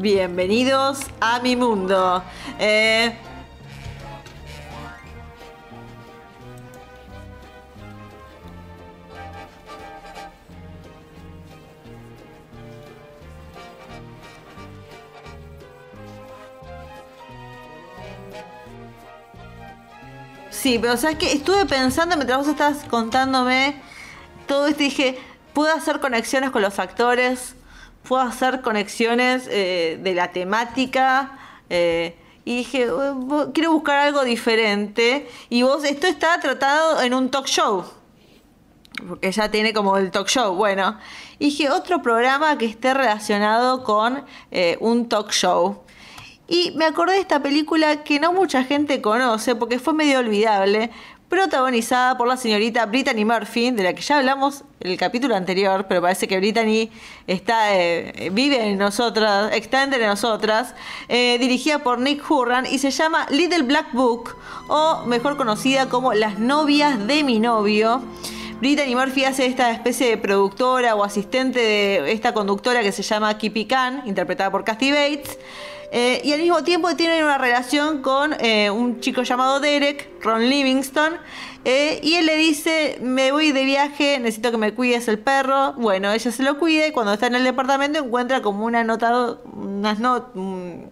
Bienvenidos 0.00 1.00
a 1.20 1.40
mi 1.40 1.56
mundo. 1.56 2.24
Eh, 2.58 3.14
Sí, 20.50 20.78
pero 20.78 20.96
sabes 20.96 21.16
que 21.18 21.32
estuve 21.32 21.66
pensando 21.66 22.16
mientras 22.16 22.38
vos 22.38 22.48
estabas 22.48 22.84
contándome 22.84 23.80
todo 24.46 24.66
esto 24.66 24.82
y 24.82 24.84
dije, 24.86 25.18
puedo 25.52 25.74
hacer 25.74 26.00
conexiones 26.00 26.50
con 26.50 26.62
los 26.62 26.78
actores, 26.78 27.54
puedo 28.10 28.22
hacer 28.22 28.60
conexiones 28.60 29.46
eh, 29.48 29.98
de 30.02 30.12
la 30.14 30.26
temática. 30.32 31.38
eh, 31.70 32.16
y 32.44 32.56
dije, 32.56 32.82
"Eh, 32.82 33.12
bu- 33.14 33.52
quiero 33.54 33.70
buscar 33.72 33.98
algo 34.08 34.24
diferente. 34.24 35.28
Y 35.50 35.62
vos, 35.62 35.84
esto 35.84 36.08
está 36.08 36.40
tratado 36.40 37.00
en 37.02 37.14
un 37.14 37.30
talk 37.30 37.46
show. 37.46 37.84
porque 39.08 39.30
ya 39.32 39.48
tiene 39.50 39.72
como 39.72 39.96
el 39.96 40.10
talk 40.10 40.26
show. 40.28 40.54
Bueno, 40.56 40.98
dije 41.38 41.70
otro 41.70 42.02
programa 42.02 42.58
que 42.58 42.66
esté 42.66 42.92
relacionado 42.92 43.84
con 43.84 44.24
eh, 44.50 44.76
un 44.80 45.08
talk 45.08 45.30
show. 45.30 45.82
Y 46.48 46.72
me 46.72 46.84
acordé 46.86 47.12
de 47.14 47.20
esta 47.20 47.40
película 47.40 48.02
que 48.02 48.18
no 48.18 48.32
mucha 48.32 48.64
gente 48.64 49.00
conoce 49.00 49.54
porque 49.54 49.78
fue 49.78 49.94
medio 49.94 50.18
olvidable, 50.18 50.90
protagonizada 51.30 52.18
por 52.18 52.26
la 52.26 52.36
señorita 52.36 52.84
Brittany 52.86 53.24
Murphy, 53.24 53.70
de 53.70 53.84
la 53.84 53.94
que 53.94 54.02
ya 54.02 54.18
hablamos 54.18 54.64
en 54.80 54.90
el 54.90 54.98
capítulo 54.98 55.36
anterior, 55.36 55.86
pero 55.88 56.02
parece 56.02 56.26
que 56.26 56.36
Brittany 56.38 56.90
está, 57.28 57.76
eh, 57.76 58.30
vive 58.32 58.68
en 58.68 58.78
nosotras, 58.78 59.52
está 59.54 59.84
entre 59.84 60.04
nosotras, 60.08 60.74
eh, 61.08 61.38
dirigida 61.38 61.78
por 61.78 62.00
Nick 62.00 62.28
Hurran 62.28 62.66
y 62.66 62.78
se 62.78 62.90
llama 62.90 63.28
Little 63.30 63.62
Black 63.62 63.92
Book, 63.92 64.36
o 64.66 65.04
mejor 65.06 65.36
conocida 65.36 65.88
como 65.88 66.12
Las 66.14 66.40
novias 66.40 67.06
de 67.06 67.22
mi 67.22 67.38
novio. 67.38 68.02
Brittany 68.60 68.96
Murphy 68.96 69.24
hace 69.24 69.46
esta 69.46 69.70
especie 69.70 70.10
de 70.10 70.16
productora 70.18 70.96
o 70.96 71.04
asistente 71.04 71.60
de 71.60 72.12
esta 72.12 72.34
conductora 72.34 72.82
que 72.82 72.90
se 72.90 73.04
llama 73.04 73.38
Kippy 73.38 73.66
Khan, 73.66 74.02
interpretada 74.04 74.50
por 74.50 74.64
Kathy 74.64 74.90
Bates. 74.90 75.38
Eh, 75.92 76.20
y 76.22 76.32
al 76.32 76.40
mismo 76.40 76.62
tiempo 76.62 76.94
tienen 76.94 77.24
una 77.24 77.36
relación 77.36 78.00
con 78.00 78.34
eh, 78.38 78.70
un 78.70 79.00
chico 79.00 79.22
llamado 79.22 79.58
Derek, 79.58 80.08
Ron 80.22 80.48
Livingston. 80.48 81.14
eh, 81.64 81.98
y 82.02 82.14
él 82.14 82.26
le 82.26 82.36
dice, 82.36 82.98
me 83.02 83.32
voy 83.32 83.50
de 83.52 83.64
viaje, 83.64 84.18
necesito 84.20 84.52
que 84.52 84.56
me 84.56 84.72
cuides 84.72 85.08
el 85.08 85.18
perro. 85.18 85.72
Bueno, 85.72 86.12
ella 86.12 86.30
se 86.30 86.42
lo 86.44 86.58
cuida 86.58 86.86
y 86.86 86.92
cuando 86.92 87.12
está 87.12 87.26
en 87.26 87.34
el 87.34 87.44
departamento 87.44 87.98
encuentra 87.98 88.40
como 88.40 88.64
una 88.64 88.84
nota, 88.84 89.36
unas 89.52 89.98
not- 89.98 90.34
un, 90.36 90.90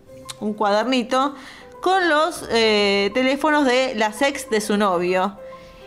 cuadernito 0.56 1.34
con 1.80 2.08
los 2.08 2.48
teléfonos 2.48 3.64
de 3.66 3.94
las 3.94 4.20
ex 4.22 4.50
de 4.50 4.60
su 4.60 4.76
novio. 4.76 5.38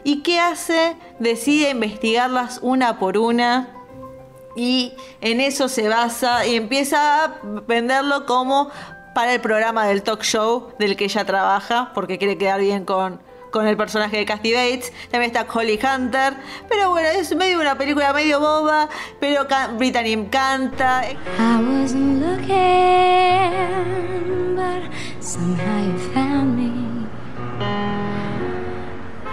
¿Y 0.03 0.23
qué 0.23 0.39
hace? 0.39 0.95
Decide 1.19 1.69
investigarlas 1.69 2.59
una 2.61 2.97
por 2.97 3.17
una 3.17 3.69
y 4.55 4.93
en 5.21 5.39
eso 5.39 5.69
se 5.69 5.87
basa 5.87 6.45
y 6.45 6.55
empieza 6.55 7.23
a 7.25 7.33
venderlo 7.67 8.25
como 8.25 8.69
para 9.13 9.33
el 9.33 9.41
programa 9.41 9.85
del 9.87 10.03
talk 10.03 10.21
show 10.23 10.73
del 10.79 10.95
que 10.95 11.05
ella 11.05 11.25
trabaja 11.25 11.91
porque 11.93 12.17
quiere 12.17 12.37
quedar 12.37 12.59
bien 12.61 12.85
con, 12.85 13.19
con 13.51 13.67
el 13.67 13.75
personaje 13.77 14.17
de 14.17 14.25
Kathy 14.25 14.53
Bates. 14.53 14.91
También 15.09 15.31
está 15.35 15.45
Holly 15.51 15.79
Hunter. 15.81 16.33
Pero 16.69 16.89
bueno, 16.89 17.09
es 17.09 17.35
medio 17.35 17.59
una 17.59 17.75
película 17.77 18.13
medio 18.13 18.39
boba, 18.39 18.87
pero 19.19 19.47
ca- 19.47 19.67
Brittany 19.77 20.27
canta. 20.29 21.03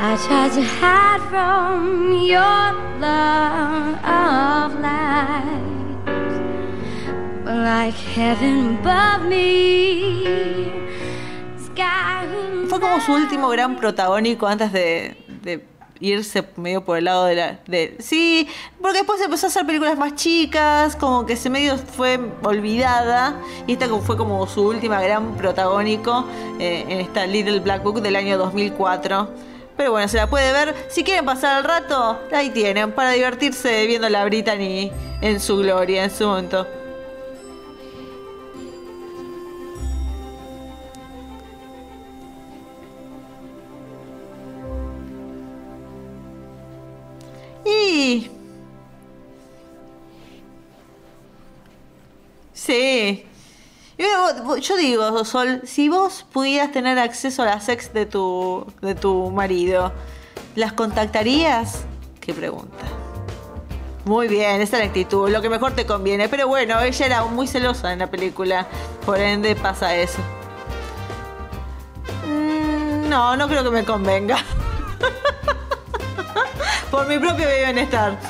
I 0.01 0.17
tried 0.17 0.53
to 0.53 0.63
hide 0.63 1.21
from 1.29 2.13
your 2.13 2.73
love 3.01 3.95
of 4.05 4.81
but 4.81 5.78
like 7.49 7.97
heaven 8.15 8.79
above 8.83 9.27
me, 9.27 10.71
Fue 12.69 12.81
como 12.81 13.01
su 13.01 13.13
último 13.13 13.49
gran 13.49 13.77
protagónico 13.77 14.47
antes 14.47 14.73
de, 14.73 15.17
de 15.43 15.65
irse 16.01 16.45
medio 16.57 16.85
por 16.85 16.99
el 16.99 17.05
lado 17.05 17.25
de 17.25 17.35
la... 17.35 17.59
De, 17.67 17.97
sí, 18.01 18.47
porque 18.81 18.99
después 18.99 19.21
empezó 19.23 19.47
a 19.47 19.49
hacer 19.49 19.65
películas 19.67 19.97
más 19.97 20.15
chicas, 20.15 20.95
como 20.95 21.25
que 21.25 21.37
se 21.37 21.49
medio 21.49 21.77
fue 21.79 22.21
olvidada, 22.43 23.41
y 23.67 23.73
esta 23.73 23.89
fue 23.89 24.17
como 24.17 24.47
su 24.47 24.67
última 24.67 25.01
gran 25.01 25.35
protagónico 25.37 26.27
eh, 26.59 26.85
en 26.89 27.01
esta 27.01 27.27
Little 27.27 27.61
Black 27.61 27.83
Book 27.83 28.03
del 28.03 28.17
año 28.17 28.37
2004. 28.37 29.29
Pero 29.77 29.93
bueno, 29.93 30.09
se 30.09 30.17
la 30.17 30.29
puede 30.29 30.53
ver. 30.53 30.75
Si 30.89 31.05
quieren 31.05 31.25
pasar 31.25 31.59
el 31.59 31.65
rato, 31.65 32.21
ahí 32.33 32.51
tienen, 32.51 32.93
para 32.93 33.13
divertirse 33.13 33.87
viendo 33.87 34.09
la 34.09 34.25
Brittany 34.25 34.91
en 35.21 35.41
su 35.41 35.57
gloria, 35.59 36.05
en 36.05 36.11
su 36.11 36.27
momento. 36.27 36.67
Sí. 52.53 53.25
Yo, 53.97 54.57
yo 54.59 54.77
digo, 54.77 55.25
Sol, 55.25 55.63
si 55.65 55.89
vos 55.89 56.25
pudieras 56.33 56.71
tener 56.71 56.99
acceso 56.99 57.43
a 57.43 57.47
las 57.47 57.69
ex 57.69 57.93
de 57.93 58.07
tu, 58.07 58.67
de 58.81 58.95
tu 58.95 59.31
marido, 59.31 59.93
¿las 60.55 60.73
contactarías? 60.73 61.85
Qué 62.21 62.35
pregunta. 62.35 62.85
Muy 64.05 64.29
bien, 64.29 64.61
esa 64.61 64.77
es 64.77 64.83
la 64.83 64.87
actitud, 64.87 65.29
lo 65.29 65.43
que 65.43 65.51
mejor 65.51 65.73
te 65.73 65.85
conviene. 65.85 66.29
Pero 66.29 66.49
bueno, 66.49 66.81
ella 66.81 67.07
era 67.07 67.25
muy 67.25 67.47
celosa 67.47 67.93
en 67.93 67.99
la 67.99 68.11
película, 68.11 68.67
por 69.05 69.21
ende 69.21 69.55
pasa 69.57 69.95
eso. 69.97 70.21
Mm, 72.27 73.09
no, 73.09 73.37
no 73.37 73.49
creo 73.49 73.65
que 73.65 73.71
me 73.71 73.85
convenga. 73.85 74.39
por 76.91 77.07
mi 77.07 77.19
propio 77.19 77.47
bienestar. 77.47 78.19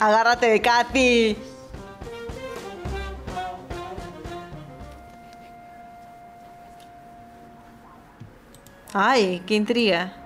Agárrate 0.00 0.46
de 0.46 0.60
Katy. 0.60 1.36
Ay, 8.92 9.42
qué 9.46 9.54
intriga. 9.54 10.23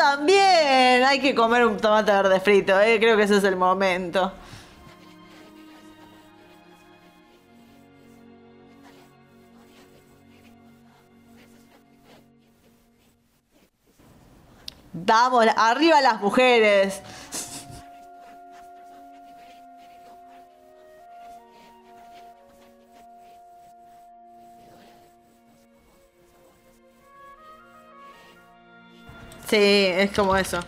También. 0.00 1.04
Hay 1.04 1.20
que 1.20 1.34
comer 1.34 1.66
un 1.66 1.76
tomate 1.76 2.10
verde 2.10 2.40
frito, 2.40 2.80
eh. 2.80 2.98
Creo 2.98 3.16
que 3.18 3.24
ese 3.24 3.36
es 3.36 3.44
el 3.44 3.56
momento. 3.56 4.32
Vamos, 14.92 15.46
arriba 15.56 16.00
las 16.00 16.20
mujeres. 16.20 17.02
Sí, 29.50 29.56
es 29.58 30.12
como 30.12 30.36
eso. 30.36 30.60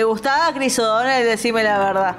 ¿Te 0.00 0.04
gustaba 0.04 0.50
Chris 0.54 0.78
O'Donnell? 0.78 1.26
Decime 1.26 1.62
la 1.62 1.78
verdad. 1.78 2.16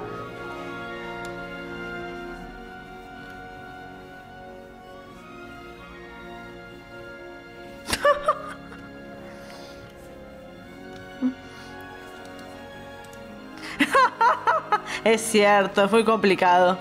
es 15.04 15.20
cierto, 15.20 15.86
es 15.86 15.90
muy 15.90 16.04
complicado. 16.04 16.78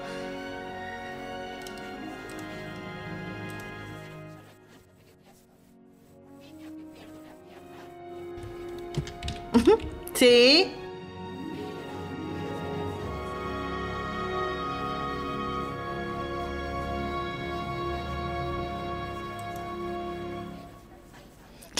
Sí. 10.13 10.80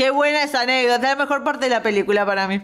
Qué 0.01 0.09
buena 0.09 0.41
esa 0.41 0.61
anécdota, 0.61 0.95
es 0.95 1.15
la 1.15 1.15
mejor 1.15 1.43
parte 1.43 1.65
de 1.65 1.69
la 1.69 1.83
película 1.83 2.25
para 2.25 2.47
mí. 2.47 2.59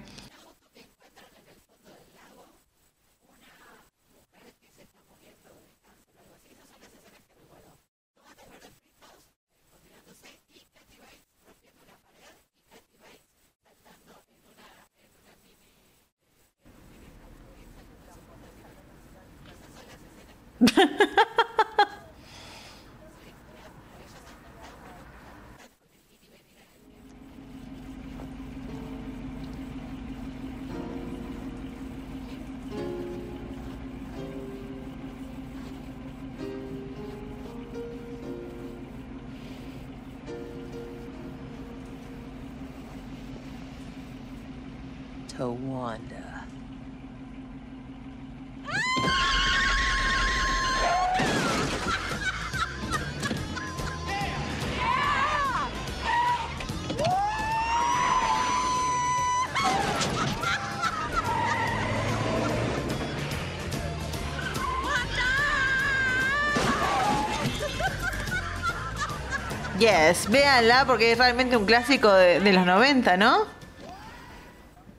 Yes, 70.07 70.29
véanla 70.29 70.85
porque 70.85 71.11
es 71.11 71.17
realmente 71.17 71.57
un 71.57 71.65
clásico 71.65 72.11
de, 72.13 72.39
los 72.39 72.65
90, 72.65 73.17
¿no? 73.17 73.45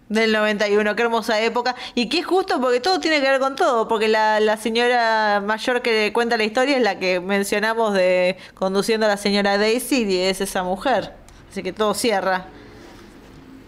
Del 0.08 0.32
91, 0.32 0.96
qué 0.96 1.02
hermosa 1.02 1.40
época. 1.40 1.74
Y 1.94 2.08
qué 2.08 2.22
justo 2.22 2.60
porque 2.60 2.80
todo 2.80 2.98
tiene 3.00 3.20
que 3.20 3.30
ver 3.30 3.40
con 3.40 3.56
todo, 3.56 3.88
porque 3.88 4.08
la, 4.08 4.40
la 4.40 4.56
señora 4.56 5.42
mayor 5.44 5.82
que 5.82 6.12
cuenta 6.12 6.36
la 6.36 6.44
historia 6.44 6.76
es 6.76 6.82
la 6.82 6.98
que 6.98 7.20
mencionamos 7.20 7.94
de 7.94 8.36
conduciendo 8.54 9.06
a 9.06 9.10
la 9.10 9.16
señora 9.16 9.58
Daisy 9.58 10.04
y 10.04 10.20
es 10.22 10.40
esa 10.40 10.62
mujer. 10.62 11.14
Así 11.50 11.62
que 11.62 11.72
todo 11.72 11.94
cierra. 11.94 12.46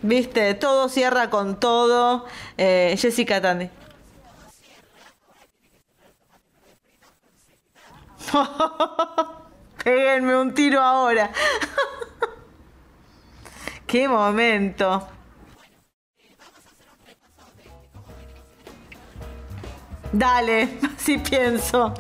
¿Viste? 0.03 0.55
Todo 0.55 0.89
cierra 0.89 1.31
con 1.31 1.61
todo. 1.61 2.27
Eh, 2.57 2.97
Jessica 2.99 3.41
Tandy. 3.41 3.71
Péguenme 9.91 10.37
un 10.37 10.55
tiro 10.55 10.81
ahora. 10.81 11.33
Qué 13.89 14.07
momento. 14.07 15.09
Dale, 20.13 20.79
así 20.97 21.19
pienso. 21.19 21.93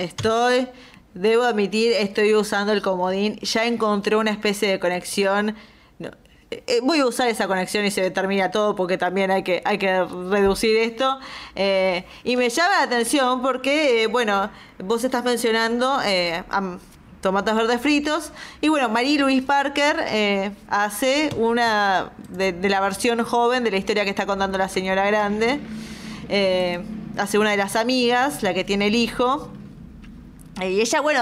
Estoy, 0.00 0.66
debo 1.12 1.42
admitir, 1.42 1.92
estoy 1.92 2.34
usando 2.34 2.72
el 2.72 2.80
comodín. 2.80 3.38
Ya 3.40 3.66
encontré 3.66 4.16
una 4.16 4.30
especie 4.30 4.66
de 4.66 4.78
conexión. 4.78 5.54
Eh, 6.50 6.80
voy 6.82 7.00
a 7.00 7.06
usar 7.06 7.28
esa 7.28 7.46
conexión 7.46 7.84
y 7.84 7.90
se 7.90 8.10
termina 8.10 8.50
todo 8.50 8.74
porque 8.74 8.96
también 8.96 9.30
hay 9.30 9.42
que, 9.42 9.60
hay 9.62 9.76
que 9.76 10.02
reducir 10.04 10.74
esto. 10.78 11.20
Eh, 11.54 12.06
y 12.24 12.38
me 12.38 12.48
llama 12.48 12.78
la 12.78 12.82
atención 12.84 13.42
porque, 13.42 14.04
eh, 14.04 14.06
bueno, 14.06 14.50
vos 14.82 15.04
estás 15.04 15.22
mencionando 15.22 16.00
eh, 16.02 16.44
tomates 17.20 17.54
verdes 17.54 17.82
fritos. 17.82 18.32
Y 18.62 18.68
bueno, 18.68 18.88
Marie 18.88 19.18
Louise 19.18 19.46
Parker 19.46 20.54
hace 20.70 21.28
una 21.36 22.12
de, 22.30 22.52
la 22.70 22.80
versión 22.80 23.22
joven 23.22 23.64
de 23.64 23.70
la 23.70 23.76
historia 23.76 24.04
que 24.04 24.10
está 24.10 24.24
contando 24.24 24.56
la 24.56 24.70
señora 24.70 25.04
grande. 25.06 25.60
Hace 27.18 27.38
una 27.38 27.50
de 27.50 27.58
las 27.58 27.76
amigas, 27.76 28.42
la 28.42 28.54
que 28.54 28.64
tiene 28.64 28.86
el 28.86 28.94
hijo. 28.94 29.50
Y 30.68 30.80
ella, 30.80 31.00
bueno, 31.00 31.20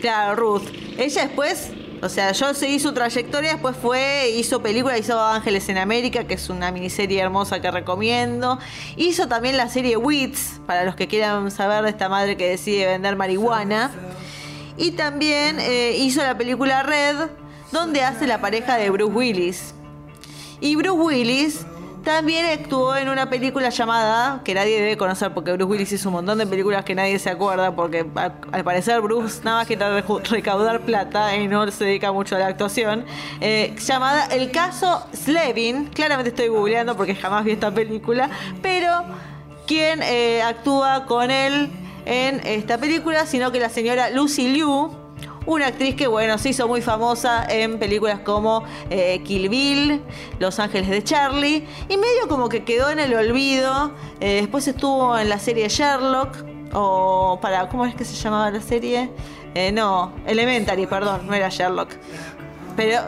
claro, 0.00 0.36
Ruth. 0.36 0.62
Ella 0.98 1.22
después, 1.22 1.70
o 2.02 2.08
sea, 2.08 2.32
yo 2.32 2.54
seguí 2.54 2.78
su 2.78 2.92
trayectoria, 2.92 3.52
después 3.52 3.76
fue, 3.76 4.30
hizo 4.36 4.62
película, 4.62 4.96
hizo 4.98 5.20
Ángeles 5.20 5.68
en 5.68 5.78
América, 5.78 6.24
que 6.24 6.34
es 6.34 6.48
una 6.48 6.70
miniserie 6.70 7.20
hermosa 7.20 7.60
que 7.60 7.70
recomiendo. 7.70 8.58
Hizo 8.96 9.28
también 9.28 9.56
la 9.56 9.68
serie 9.68 9.96
Wits, 9.96 10.60
para 10.66 10.84
los 10.84 10.96
que 10.96 11.08
quieran 11.08 11.50
saber 11.50 11.84
de 11.84 11.90
esta 11.90 12.08
madre 12.08 12.36
que 12.36 12.48
decide 12.48 12.86
vender 12.86 13.16
marihuana. 13.16 13.90
Y 14.76 14.92
también 14.92 15.58
eh, 15.60 15.96
hizo 15.98 16.22
la 16.22 16.36
película 16.36 16.82
Red, 16.82 17.16
donde 17.72 18.02
hace 18.02 18.26
la 18.26 18.40
pareja 18.40 18.76
de 18.76 18.90
Bruce 18.90 19.12
Willis. 19.12 19.74
Y 20.60 20.76
Bruce 20.76 20.90
Willis 20.92 21.66
también 22.06 22.46
actuó 22.46 22.96
en 22.96 23.08
una 23.08 23.28
película 23.28 23.68
llamada, 23.68 24.40
que 24.44 24.54
nadie 24.54 24.80
debe 24.80 24.96
conocer 24.96 25.34
porque 25.34 25.50
Bruce 25.50 25.64
Willis 25.64 25.92
hizo 25.92 26.08
un 26.08 26.12
montón 26.12 26.38
de 26.38 26.46
películas 26.46 26.84
que 26.84 26.94
nadie 26.94 27.18
se 27.18 27.28
acuerda 27.30 27.74
porque 27.74 28.06
al, 28.14 28.62
parecer 28.62 29.00
Bruce 29.00 29.40
nada 29.42 29.56
más 29.56 29.66
que 29.66 29.76
recaudar 30.30 30.82
plata 30.82 31.34
y 31.34 31.48
no 31.48 31.68
se 31.72 31.84
dedica 31.84 32.12
mucho 32.12 32.36
a 32.36 32.38
la 32.38 32.46
actuación, 32.46 33.04
eh, 33.40 33.74
llamada 33.84 34.26
El 34.26 34.52
caso 34.52 35.04
Slevin, 35.12 35.86
claramente 35.86 36.28
estoy 36.28 36.46
googleando 36.46 36.96
porque 36.96 37.16
jamás 37.16 37.44
vi 37.44 37.50
esta 37.50 37.72
película, 37.72 38.30
pero 38.62 38.88
quien 39.66 40.00
eh, 40.04 40.42
actúa 40.42 41.06
con 41.06 41.32
él 41.32 41.72
en 42.04 42.40
esta 42.46 42.78
película, 42.78 43.26
sino 43.26 43.50
que 43.50 43.58
la 43.58 43.68
señora 43.68 44.10
Lucy 44.10 44.46
Liu, 44.46 45.05
una 45.46 45.68
actriz 45.68 45.94
que, 45.94 46.06
bueno, 46.06 46.36
se 46.38 46.50
hizo 46.50 46.68
muy 46.68 46.82
famosa 46.82 47.46
en 47.48 47.78
películas 47.78 48.20
como 48.20 48.64
eh, 48.90 49.20
Kill 49.24 49.48
Bill, 49.48 50.02
Los 50.38 50.58
Ángeles 50.58 50.90
de 50.90 51.02
Charlie, 51.02 51.66
y 51.88 51.96
medio 51.96 52.28
como 52.28 52.48
que 52.48 52.64
quedó 52.64 52.90
en 52.90 52.98
el 52.98 53.14
olvido. 53.14 53.92
Eh, 54.20 54.40
después 54.40 54.66
estuvo 54.68 55.16
en 55.16 55.28
la 55.28 55.38
serie 55.38 55.68
Sherlock, 55.68 56.36
o 56.72 57.38
para, 57.40 57.68
¿cómo 57.68 57.86
es 57.86 57.94
que 57.94 58.04
se 58.04 58.14
llamaba 58.14 58.50
la 58.50 58.60
serie? 58.60 59.10
Eh, 59.54 59.72
no, 59.72 60.12
Elementary, 60.26 60.86
perdón, 60.86 61.26
no 61.26 61.32
era 61.32 61.48
Sherlock. 61.48 61.90
Pero 62.76 63.00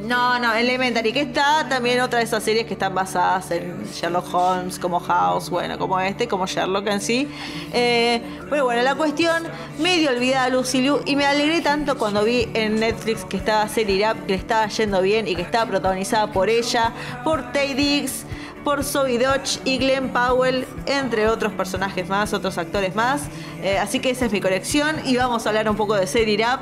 no, 0.00 0.38
no, 0.38 0.54
Elementary, 0.54 1.12
que 1.12 1.22
está 1.22 1.68
también 1.68 2.00
otra 2.00 2.20
de 2.20 2.24
esas 2.24 2.42
series 2.44 2.66
que 2.66 2.74
están 2.74 2.94
basadas 2.94 3.50
en 3.50 3.84
Sherlock 3.84 4.32
Holmes, 4.32 4.78
como 4.78 5.00
House, 5.00 5.50
bueno, 5.50 5.76
como 5.76 5.98
este, 5.98 6.28
como 6.28 6.46
Sherlock 6.46 6.86
en 6.86 7.00
sí. 7.00 7.28
Eh, 7.72 8.22
pero 8.48 8.64
bueno, 8.64 8.82
la 8.82 8.94
cuestión, 8.94 9.42
medio 9.80 10.10
olvidada 10.10 10.48
Lucy 10.50 10.82
Liu, 10.82 11.00
y 11.04 11.16
me 11.16 11.26
alegré 11.26 11.60
tanto 11.62 11.98
cuando 11.98 12.22
vi 12.22 12.48
en 12.54 12.78
Netflix 12.78 13.24
que 13.24 13.36
estaba 13.38 13.64
Up, 13.64 14.26
que 14.26 14.32
le 14.32 14.34
estaba 14.34 14.68
yendo 14.68 15.02
bien 15.02 15.26
y 15.26 15.34
que 15.34 15.42
estaba 15.42 15.68
protagonizada 15.68 16.28
por 16.28 16.48
ella, 16.48 16.92
por 17.24 17.52
Tay 17.52 17.74
Diggs, 17.74 18.24
por 18.62 18.84
Zoe 18.84 19.18
Dodge 19.18 19.60
y 19.64 19.78
Glenn 19.78 20.10
Powell, 20.10 20.66
entre 20.86 21.28
otros 21.28 21.52
personajes 21.54 22.08
más, 22.08 22.32
otros 22.32 22.56
actores 22.58 22.94
más. 22.94 23.22
Eh, 23.62 23.78
así 23.78 23.98
que 23.98 24.10
esa 24.10 24.26
es 24.26 24.32
mi 24.32 24.40
colección 24.40 24.96
y 25.04 25.16
vamos 25.16 25.44
a 25.44 25.48
hablar 25.48 25.68
un 25.68 25.76
poco 25.76 25.94
de 25.96 26.04
It 26.04 26.40
Up. 26.40 26.60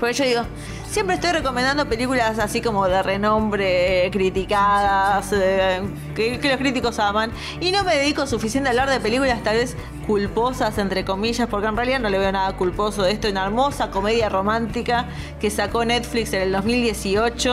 Por 0.00 0.10
eso 0.10 0.24
digo, 0.24 0.42
siempre 0.90 1.16
estoy 1.16 1.32
recomendando 1.32 1.86
películas 1.88 2.38
así 2.38 2.60
como 2.60 2.86
de 2.86 3.02
renombre, 3.02 4.08
criticadas, 4.12 5.32
eh, 5.32 5.82
que, 6.14 6.38
que 6.38 6.48
los 6.48 6.58
críticos 6.58 6.98
aman. 6.98 7.30
Y 7.60 7.70
no 7.72 7.84
me 7.84 7.96
dedico 7.96 8.26
suficiente 8.26 8.68
a 8.68 8.70
hablar 8.70 8.90
de 8.90 9.00
películas 9.00 9.42
tal 9.42 9.56
vez 9.56 9.76
culposas, 10.06 10.78
entre 10.78 11.04
comillas, 11.04 11.48
porque 11.48 11.66
en 11.66 11.76
realidad 11.76 12.00
no 12.00 12.08
le 12.08 12.18
veo 12.18 12.32
nada 12.32 12.56
culposo 12.56 13.02
de 13.02 13.12
esto. 13.12 13.28
Una 13.28 13.44
hermosa 13.44 13.90
comedia 13.90 14.28
romántica 14.28 15.06
que 15.40 15.50
sacó 15.50 15.84
Netflix 15.84 16.32
en 16.32 16.42
el 16.42 16.52
2018. 16.52 17.50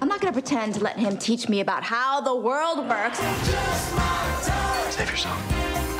I'm 0.00 0.08
not 0.08 0.20
gonna 0.20 0.32
pretend 0.32 0.74
to 0.74 0.80
let 0.80 0.96
him 0.98 1.16
teach 1.16 1.48
me 1.48 1.60
about 1.60 1.82
how 1.84 2.20
the 2.22 2.34
world 2.34 2.88
works. 2.88 3.18
Save 4.90 5.10
yourself. 5.10 5.93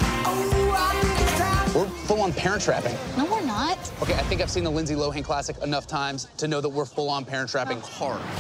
We're 1.75 1.89
full 1.89 2.21
on 2.21 2.33
parent 2.33 2.63
trapping. 2.63 2.97
No, 3.17 3.25
we're 3.25 3.45
not. 3.45 3.79
Okay, 4.01 4.15
I 4.15 4.23
think 4.23 4.41
I've 4.41 4.51
seen 4.51 4.63
the 4.63 4.71
Lindsay 4.71 4.95
Lohan 4.95 5.25
classic 5.25 5.59
enough 5.59 5.89
times 5.89 6.29
to 6.37 6.47
know 6.47 6.61
that 6.61 6.69
we're 6.69 6.85
full 6.85 7.11
on 7.11 7.25
parent 7.25 7.51
trapping 7.51 7.81
hard. 7.81 8.21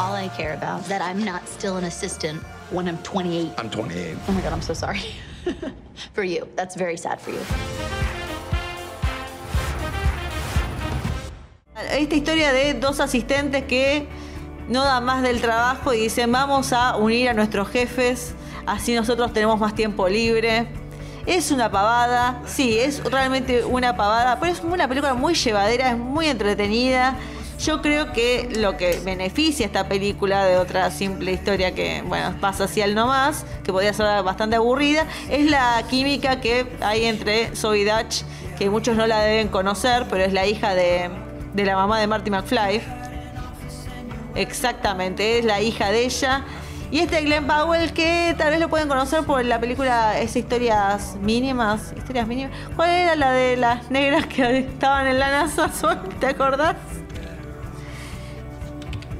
All 0.00 0.14
I 0.14 0.30
care 0.34 0.54
about 0.54 0.80
is 0.80 0.88
that 0.88 1.02
I'm 1.02 1.22
not 1.22 1.46
still 1.46 1.76
an 1.76 1.84
assistant 1.84 2.42
when 2.70 2.88
I'm 2.88 2.96
28. 3.02 3.52
I'm 3.58 3.68
28. 3.68 4.16
Oh 4.26 4.32
my 4.32 4.40
god, 4.40 4.54
I'm 4.54 4.62
so 4.62 4.72
sorry. 4.72 5.02
for 6.14 6.24
you. 6.24 6.48
That's 6.56 6.76
very 6.76 6.96
sad 6.96 7.20
for 7.20 7.30
you. 7.30 7.40
Esta 11.76 12.14
historia 12.14 12.52
de 12.52 12.74
dos 12.74 13.00
asistentes 13.00 13.64
que 13.64 14.08
no 14.68 14.82
dan 14.82 15.04
más 15.04 15.22
del 15.22 15.42
trabajo 15.42 15.92
y 15.92 15.98
dicen 15.98 16.32
vamos 16.32 16.72
a 16.72 16.96
unir 16.96 17.28
a 17.28 17.34
nuestros 17.34 17.68
jefes, 17.68 18.34
así 18.66 18.94
nosotros 18.94 19.32
tenemos 19.32 19.58
más 19.58 19.74
tiempo 19.74 20.08
libre. 20.08 20.66
Es 21.24 21.52
una 21.52 21.70
pavada, 21.70 22.42
sí, 22.46 22.78
es 22.78 23.02
realmente 23.04 23.64
una 23.64 23.96
pavada, 23.96 24.40
pero 24.40 24.52
es 24.52 24.60
una 24.60 24.88
película 24.88 25.14
muy 25.14 25.34
llevadera, 25.34 25.90
es 25.90 25.96
muy 25.96 26.26
entretenida. 26.26 27.16
Yo 27.60 27.80
creo 27.80 28.12
que 28.12 28.48
lo 28.56 28.76
que 28.76 29.00
beneficia 29.04 29.64
esta 29.64 29.86
película 29.86 30.44
de 30.46 30.56
otra 30.56 30.90
simple 30.90 31.30
historia 31.30 31.76
que, 31.76 32.02
bueno, 32.02 32.34
pasa 32.40 32.64
hacia 32.64 32.84
el 32.84 32.96
nomás, 32.96 33.44
que 33.62 33.70
podría 33.70 33.92
ser 33.92 34.06
bastante 34.24 34.56
aburrida, 34.56 35.06
es 35.30 35.48
la 35.48 35.80
química 35.88 36.40
que 36.40 36.66
hay 36.80 37.04
entre 37.04 37.54
Zoe 37.54 37.84
Dutch, 37.84 38.22
que 38.58 38.68
muchos 38.68 38.96
no 38.96 39.06
la 39.06 39.20
deben 39.20 39.46
conocer, 39.46 40.06
pero 40.10 40.24
es 40.24 40.32
la 40.32 40.44
hija 40.44 40.74
de, 40.74 41.08
de 41.54 41.64
la 41.64 41.76
mamá 41.76 42.00
de 42.00 42.08
Marty 42.08 42.32
McFly. 42.32 42.82
Exactamente, 44.34 45.38
es 45.38 45.44
la 45.44 45.60
hija 45.60 45.90
de 45.90 46.04
ella. 46.04 46.44
Y 46.92 46.98
este 47.00 47.22
Glenn 47.22 47.46
Powell 47.46 47.92
que 47.94 48.34
tal 48.36 48.50
vez 48.50 48.60
lo 48.60 48.68
pueden 48.68 48.86
conocer 48.86 49.24
por 49.24 49.42
la 49.44 49.58
película 49.58 50.20
Es 50.20 50.36
Historias 50.36 51.16
Mínimas. 51.16 51.92
Historias 51.96 52.26
Mínimas. 52.28 52.52
¿Cuál 52.76 52.90
era 52.90 53.16
la 53.16 53.32
de 53.32 53.56
las 53.56 53.90
negras 53.90 54.26
que 54.26 54.58
estaban 54.58 55.06
en 55.06 55.18
la 55.18 55.30
NASA? 55.30 55.70
¿Te 56.20 56.26
acordás? 56.26 56.76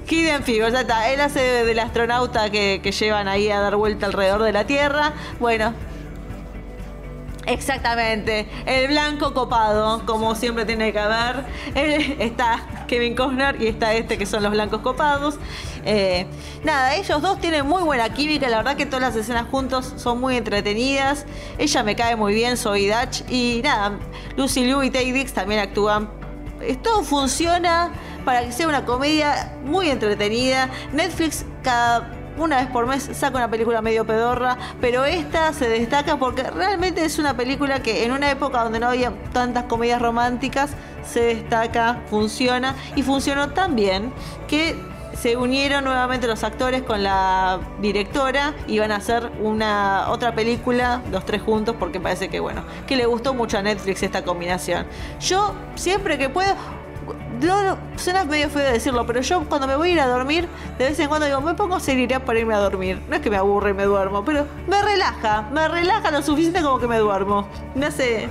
Hidden 0.07 0.43
Figures, 0.43 0.75
ya 0.75 0.83
está. 0.83 1.09
Él 1.11 1.21
hace 1.23 1.41
de- 1.41 1.65
del 1.65 1.79
astronauta 1.79 2.51
que 2.51 2.79
llevan 2.93 3.27
ahí 3.27 3.49
a 3.49 3.59
dar 3.61 3.77
vuelta 3.77 4.05
alrededor 4.05 4.43
de 4.43 4.53
la 4.53 4.67
Tierra. 4.67 5.15
Bueno, 5.41 5.73
Exactamente, 7.45 8.47
el 8.67 8.87
blanco 8.89 9.35
copado, 9.35 10.07
como 10.07 10.35
siempre 10.37 10.65
tiene 10.65 10.93
que 10.93 10.99
haber. 11.01 11.45
Él- 11.75 12.17
está 12.21 12.85
Kevin 12.87 13.17
Costner 13.17 13.61
y 13.61 13.67
está 13.67 13.95
este 13.95 14.17
que 14.17 14.27
son 14.27 14.43
los 14.45 14.53
blancos 14.53 14.81
copados. 14.81 15.39
Eh, 15.85 16.27
nada, 16.63 16.95
ellos 16.95 17.21
dos 17.21 17.41
tienen 17.41 17.67
muy 17.67 17.83
buena 17.83 18.09
química, 18.11 18.49
la 18.49 18.59
verdad 18.59 18.77
que 18.77 18.87
todas 18.87 19.01
las 19.03 19.17
escenas 19.17 19.47
juntos 19.51 19.93
son 19.97 20.21
muy 20.21 20.37
entretenidas. 20.37 21.27
Ella 21.59 21.83
me 21.83 21.97
cae 21.97 22.15
muy 22.15 22.33
bien, 22.33 22.57
soy 22.57 22.87
Dutch. 22.87 23.23
Y 23.29 23.61
nada, 23.65 23.99
Lucy 24.37 24.65
Liu 24.65 24.83
y 24.85 24.91
Tay 24.91 25.11
Dix 25.11 25.33
también 25.33 25.61
actúan. 25.61 26.09
Eh, 26.61 26.77
Todo 26.81 27.03
funciona 27.03 27.91
para 28.25 28.43
que 28.45 28.53
sea 28.53 28.69
una 28.69 28.85
comedia 28.85 29.53
muy 29.65 29.91
entretenida. 29.91 30.71
Netflix 30.93 31.45
cada 31.65 32.09
una 32.39 32.57
vez 32.57 32.67
por 32.67 32.87
mes 32.87 33.11
saca 33.13 33.37
una 33.37 33.51
película 33.51 33.83
medio 33.83 34.07
pedorra, 34.07 34.57
pero 34.81 35.05
esta 35.05 35.53
se 35.53 35.69
destaca 35.69 36.17
porque 36.17 36.45
realmente 36.45 37.05
es 37.05 37.19
una 37.19 37.37
película 37.37 37.83
que 37.83 38.05
en 38.05 38.13
una 38.13 38.31
época 38.31 38.63
donde 38.63 38.81
no 38.81 38.89
había 38.89 39.13
tantas 39.33 39.65
comedias 39.65 40.01
románticas 40.01 40.71
se 41.05 41.21
destaca, 41.21 42.01
funciona 42.09 42.75
y 42.97 43.03
funcionó 43.03 43.51
tan 43.51 43.75
bien 43.77 44.13
que 44.49 44.77
se 45.15 45.37
unieron 45.37 45.85
nuevamente 45.85 46.27
los 46.27 46.43
actores 46.43 46.83
con 46.83 47.03
la 47.03 47.61
directora 47.81 48.55
y 48.67 48.79
van 48.79 48.93
a 48.93 48.97
hacer 48.97 49.31
una 49.41 50.07
otra 50.09 50.35
película 50.35 51.03
los 51.11 51.25
tres 51.27 51.43
juntos 51.43 51.77
porque 51.79 52.01
parece 52.01 52.29
que 52.29 52.41
bueno, 52.41 52.65
que 52.87 52.97
le 52.97 53.07
gustó 53.07 53.35
mucho 53.35 53.59
a 53.59 53.63
Netflix 53.63 54.03
esta 54.03 54.25
combinación. 54.25 54.87
Yo 55.21 55.55
siempre 55.75 56.19
que 56.19 56.29
puedo 56.29 56.55
no, 57.43 57.63
no, 57.63 57.79
suena 57.97 58.25
medio 58.25 58.49
feo 58.51 58.73
decirlo, 58.73 59.07
pero 59.07 59.21
yo 59.21 59.45
cuando 59.49 59.67
me 59.67 59.77
voy 59.77 59.91
a 59.91 59.93
ir 59.93 60.01
a 60.01 60.07
dormir, 60.07 60.49
de 60.79 60.87
vez 60.87 60.99
en 60.99 61.09
cuando 61.09 61.27
digo, 61.27 61.41
me 61.41 61.55
pongo 61.55 61.81
seguirá 61.81 62.25
para 62.25 62.39
irme 62.39 62.55
a 62.55 62.59
dormir. 62.59 63.03
No 63.09 63.17
es 63.17 63.23
que 63.23 63.31
me 63.31 63.37
aburre 63.37 63.71
y 63.71 63.75
me 63.75 63.85
duermo, 63.85 64.25
pero 64.25 64.47
me 64.67 64.83
relaja, 64.83 65.43
me 65.53 65.69
relaja 65.69 66.11
lo 66.11 66.23
suficiente 66.23 66.63
como 66.63 66.79
que 66.79 66.87
me 66.87 66.99
duermo. 66.99 67.49
Me 67.75 67.87
hace. 67.87 68.29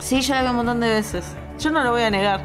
Sí, 0.00 0.20
ya 0.20 0.34
la 0.36 0.42
veo 0.42 0.50
un 0.50 0.56
montón 0.58 0.80
de 0.80 0.88
veces. 0.90 1.24
Yo 1.58 1.70
no 1.70 1.82
lo 1.82 1.92
voy 1.92 2.02
a 2.02 2.10
negar. 2.10 2.40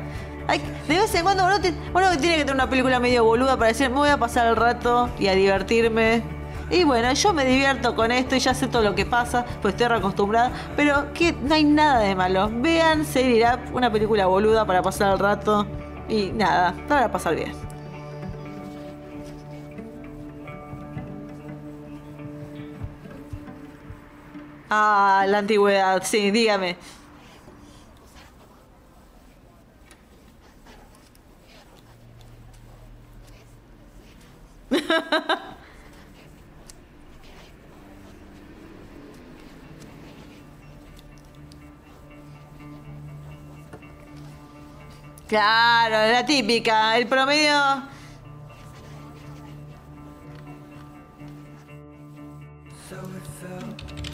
De 0.88 0.98
vez 0.98 1.14
en 1.14 1.24
cuando 1.24 1.46
uno 1.46 1.60
tiene 1.60 2.38
que 2.38 2.40
tener 2.40 2.56
una 2.56 2.70
película 2.70 3.00
medio 3.00 3.24
boluda 3.24 3.58
para 3.58 3.68
decir, 3.68 3.90
me 3.90 3.98
voy 3.98 4.10
a 4.10 4.18
pasar 4.18 4.48
el 4.48 4.56
rato 4.56 5.10
y 5.20 5.28
a 5.28 5.36
divertirme. 5.36 6.39
Y 6.72 6.84
bueno, 6.84 7.12
yo 7.14 7.34
me 7.34 7.46
divierto 7.46 7.96
con 7.96 8.12
esto 8.12 8.36
y 8.36 8.40
ya 8.40 8.54
sé 8.54 8.68
todo 8.68 8.84
lo 8.84 8.94
que 8.94 9.06
pasa, 9.06 9.46
pues 9.62 9.74
estoy 9.74 9.88
reacostumbrada. 9.88 10.52
Pero 10.76 11.12
que 11.14 11.34
no 11.34 11.56
hay 11.56 11.64
nada 11.64 12.00
de 12.00 12.16
malo. 12.16 12.50
Vean 12.52 13.06
Set 13.06 13.26
It 13.26 13.44
Up, 13.44 13.76
una 13.76 13.92
película 13.92 14.28
boluda 14.28 14.66
para 14.66 14.82
pasar 14.82 15.14
el 15.14 15.20
rato. 15.20 15.66
Y 16.08 16.32
nada, 16.32 16.76
para 16.88 17.12
pasar 17.12 17.36
bien. 17.36 17.54
Ah, 24.70 25.26
la 25.28 25.40
antigüedad, 25.40 26.04
sí, 26.04 26.30
dígame. 26.30 26.78
Claro, 45.30 46.12
la 46.12 46.26
típica, 46.26 46.98
el 46.98 47.06
promedio. 47.06 47.54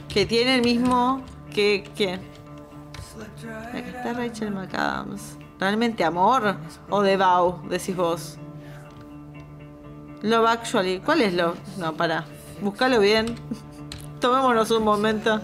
Que 0.09 0.25
tiene 0.25 0.55
el 0.55 0.61
mismo 0.61 1.23
que. 1.53 1.89
¿Quién? 1.95 2.19
Está 3.73 4.11
Rachel 4.11 4.51
McAdams. 4.51 5.37
¿Realmente 5.57 6.03
amor? 6.03 6.57
¿O 6.89 7.01
de 7.01 7.15
Bow? 7.15 7.61
Decís 7.69 7.95
vos. 7.95 8.37
Love 10.21 10.47
Actually. 10.47 10.99
¿Cuál 10.99 11.21
es 11.21 11.33
Love? 11.33 11.57
No, 11.77 11.93
para. 11.93 12.25
Búscalo 12.59 12.99
bien. 12.99 13.35
Tomémonos 14.19 14.69
un 14.71 14.83
momento. 14.83 15.39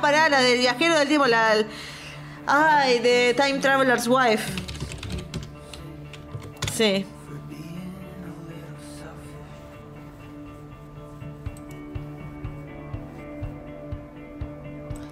Pará, 0.00 0.28
la 0.28 0.40
del 0.40 0.58
viajero 0.58 0.98
del 0.98 1.08
tiempo, 1.08 1.26
la. 1.26 1.54
Ay, 2.46 3.00
de 3.00 3.34
Time 3.36 3.58
Traveler's 3.58 4.06
Wife. 4.06 4.52
Sí. 6.74 7.04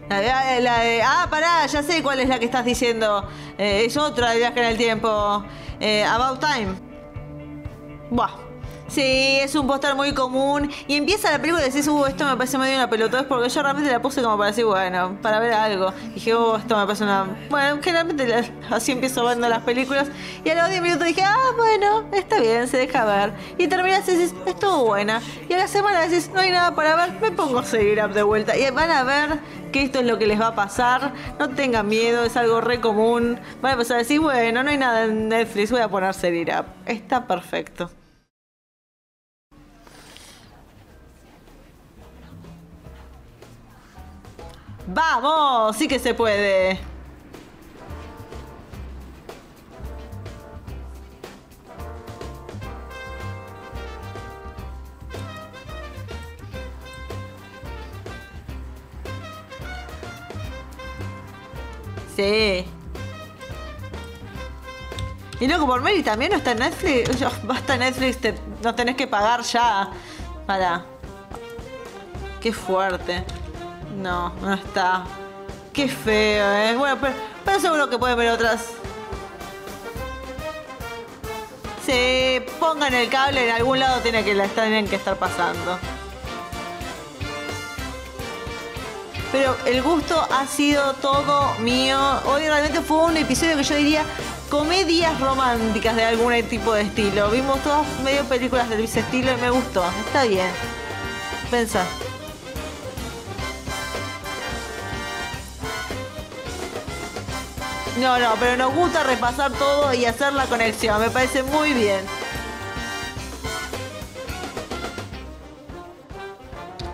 La 0.09 0.21
de, 0.21 0.61
la 0.61 0.79
de- 0.81 1.03
ah, 1.03 1.27
pará, 1.31 1.67
ya 1.67 1.83
sé 1.83 2.03
cuál 2.03 2.21
es 2.21 2.29
la 2.29 2.39
que 2.39 2.45
estás 2.45 2.65
diciendo. 2.65 3.27
Eh, 3.59 3.85
es 3.87 3.97
otra 3.97 4.31
de 4.33 4.39
viaje 4.39 4.61
en 4.61 4.67
el 4.67 4.77
tiempo. 4.77 5.45
Eh, 5.81 6.05
About 6.05 6.41
Time. 6.41 6.75
Buah. 8.11 8.44
Sí, 8.95 9.39
es 9.41 9.55
un 9.57 9.67
póster 9.67 9.95
muy 9.97 10.13
común. 10.13 10.71
Y 10.87 10.95
empieza 10.97 11.31
la 11.33 11.39
película 11.41 11.63
y 11.67 11.71
decís, 11.71 11.89
uh, 11.89 12.07
esto 12.07 12.25
me 12.25 12.37
parece 12.37 12.59
medio 12.59 12.77
una 12.77 12.89
pelotudez 12.89 13.25
porque 13.25 13.49
yo 13.49 13.61
realmente 13.63 13.91
la 13.91 14.01
puse 14.01 14.23
como 14.23 14.37
para 14.39 14.51
decir, 14.51 14.65
bueno, 14.65 15.19
para 15.21 15.41
ver 15.41 15.53
algo. 15.53 15.93
Y 16.11 16.15
dije, 16.15 16.33
oh, 16.35 16.57
esto 16.57 16.77
me 16.79 16.85
parece 16.87 17.03
una. 17.03 17.27
Bueno, 17.51 17.81
generalmente 17.83 18.27
la- 18.27 18.45
así 18.71 18.93
empiezo 18.93 19.27
viendo 19.27 19.49
las 19.49 19.63
películas. 19.63 20.07
Y 20.45 20.51
a 20.51 20.55
los 20.55 20.71
10 20.71 20.81
minutos 20.81 21.07
dije, 21.09 21.23
ah, 21.25 21.37
bueno, 21.57 22.05
está 22.13 22.39
bien, 22.41 22.69
se 22.69 22.77
deja 22.77 23.05
ver. 23.05 23.33
Y 23.59 23.67
terminas 23.67 24.07
y 24.09 24.13
decís, 24.13 24.35
estuvo 24.47 24.85
buena. 24.85 25.21
Y 25.49 25.53
a 25.55 25.59
la 25.59 25.67
semana 25.67 26.01
decís, 26.03 26.31
no 26.33 26.41
hay 26.41 26.51
nada 26.53 26.73
para 26.77 26.95
ver, 26.95 27.21
me 27.21 27.33
pongo 27.33 27.59
a 27.59 27.65
seguir 27.65 28.01
up 28.01 28.13
de 28.13 28.23
vuelta. 28.23 28.57
Y 28.57 28.71
van 28.71 28.93
a 28.93 29.03
ver 29.03 29.41
que 29.73 29.83
esto 29.83 29.99
es 29.99 30.07
lo 30.07 30.19
que 30.19 30.27
les 30.29 30.41
va 30.41 30.49
a 30.49 30.55
pasar. 30.55 31.13
No 31.41 31.49
tengan 31.51 31.89
miedo, 31.89 32.23
es 32.25 32.37
algo 32.37 32.61
re 32.61 32.81
común. 32.81 33.41
Van 33.61 33.71
a 33.71 33.73
empezar 33.73 33.97
a 33.97 33.99
decir, 33.99 34.21
bueno, 34.21 34.63
no 34.63 34.71
hay 34.71 34.79
nada 34.79 35.05
en 35.07 35.29
Netflix, 35.31 35.73
voy 35.73 35.81
a 35.81 35.89
poner 35.89 36.15
seguir 36.15 36.53
up. 36.57 36.67
Está 36.87 37.27
perfecto. 37.27 37.91
Vamos, 44.87 45.77
sí 45.77 45.89
que 45.89 45.99
se 45.99 46.15
puede. 46.15 46.79
Sí. 62.17 62.65
Y 65.41 65.47
loco, 65.49 65.67
por 65.67 65.83
Mary 65.83 66.03
también 66.03 66.31
no 66.31 66.39
está 66.39 66.53
en 66.53 66.59
Netflix. 66.61 67.19
Yo, 67.19 67.29
Basta 67.45 67.77
Netflix, 67.77 68.19
te- 68.19 68.35
no 68.63 68.75
tenés 68.75 68.97
que 68.97 69.07
pagar 69.07 69.43
ya. 69.43 69.91
Para. 70.47 70.85
Qué 72.41 72.53
fuerte. 72.53 73.25
No, 73.97 74.35
no 74.41 74.55
está. 74.55 75.05
Qué 75.73 75.89
feo, 75.89 76.53
eh. 76.53 76.75
Bueno, 76.77 76.99
pero, 77.45 77.61
seguro 77.61 77.91
que 77.91 77.99
pueden 77.99 78.17
ver 78.17 78.31
otras. 78.31 78.69
Sí, 81.85 82.41
pongan 82.59 82.95
el 82.95 83.09
cable 83.09 83.49
en 83.49 83.55
algún 83.55 83.79
lado 83.79 84.01
tiene 84.01 84.25
que 84.25 84.35
tienen 84.35 84.89
que 84.89 84.97
estar 84.97 85.17
pasando. 85.17 85.79
Pero 89.33 89.57
el 89.67 89.83
gusto 89.83 90.27
ha 90.31 90.47
sido 90.47 90.95
todo 90.95 91.55
mío. 91.59 91.99
Hoy 92.27 92.47
realmente 92.47 92.81
fue 92.81 92.99
un 92.99 93.17
episodio 93.17 93.57
que 93.57 93.65
yo 93.65 93.75
diría 93.75 94.05
comedias 94.49 95.19
románticas 95.21 95.97
de 95.97 96.05
algún 96.05 96.41
tipo 96.45 96.73
de 96.73 96.83
estilo. 96.83 97.29
Vimos 97.31 97.59
todas 97.65 97.85
medio 98.05 98.25
películas 98.25 98.71
de 98.71 98.85
ese 98.85 99.01
estilo 99.01 99.33
y 99.33 99.37
me 99.41 99.51
gustó. 99.51 99.85
Está 100.07 100.23
bien. 100.25 100.51
Pensa. 101.51 101.85
No, 107.99 108.19
no, 108.19 108.35
pero 108.41 108.57
nos 108.57 108.75
gusta 108.75 109.05
repasar 109.05 109.53
todo 109.53 109.95
y 109.95 110.05
hacer 110.05 110.33
la 110.33 110.47
conexión. 110.47 111.01
Me 111.01 111.11
parece 111.11 111.43
muy 111.43 111.73
bien. 111.73 112.05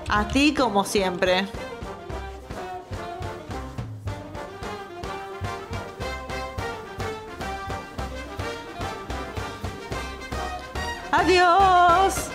A 0.08 0.28
ti 0.28 0.52
como 0.54 0.84
siempre. 0.84 1.46
Adiós. 11.12 12.30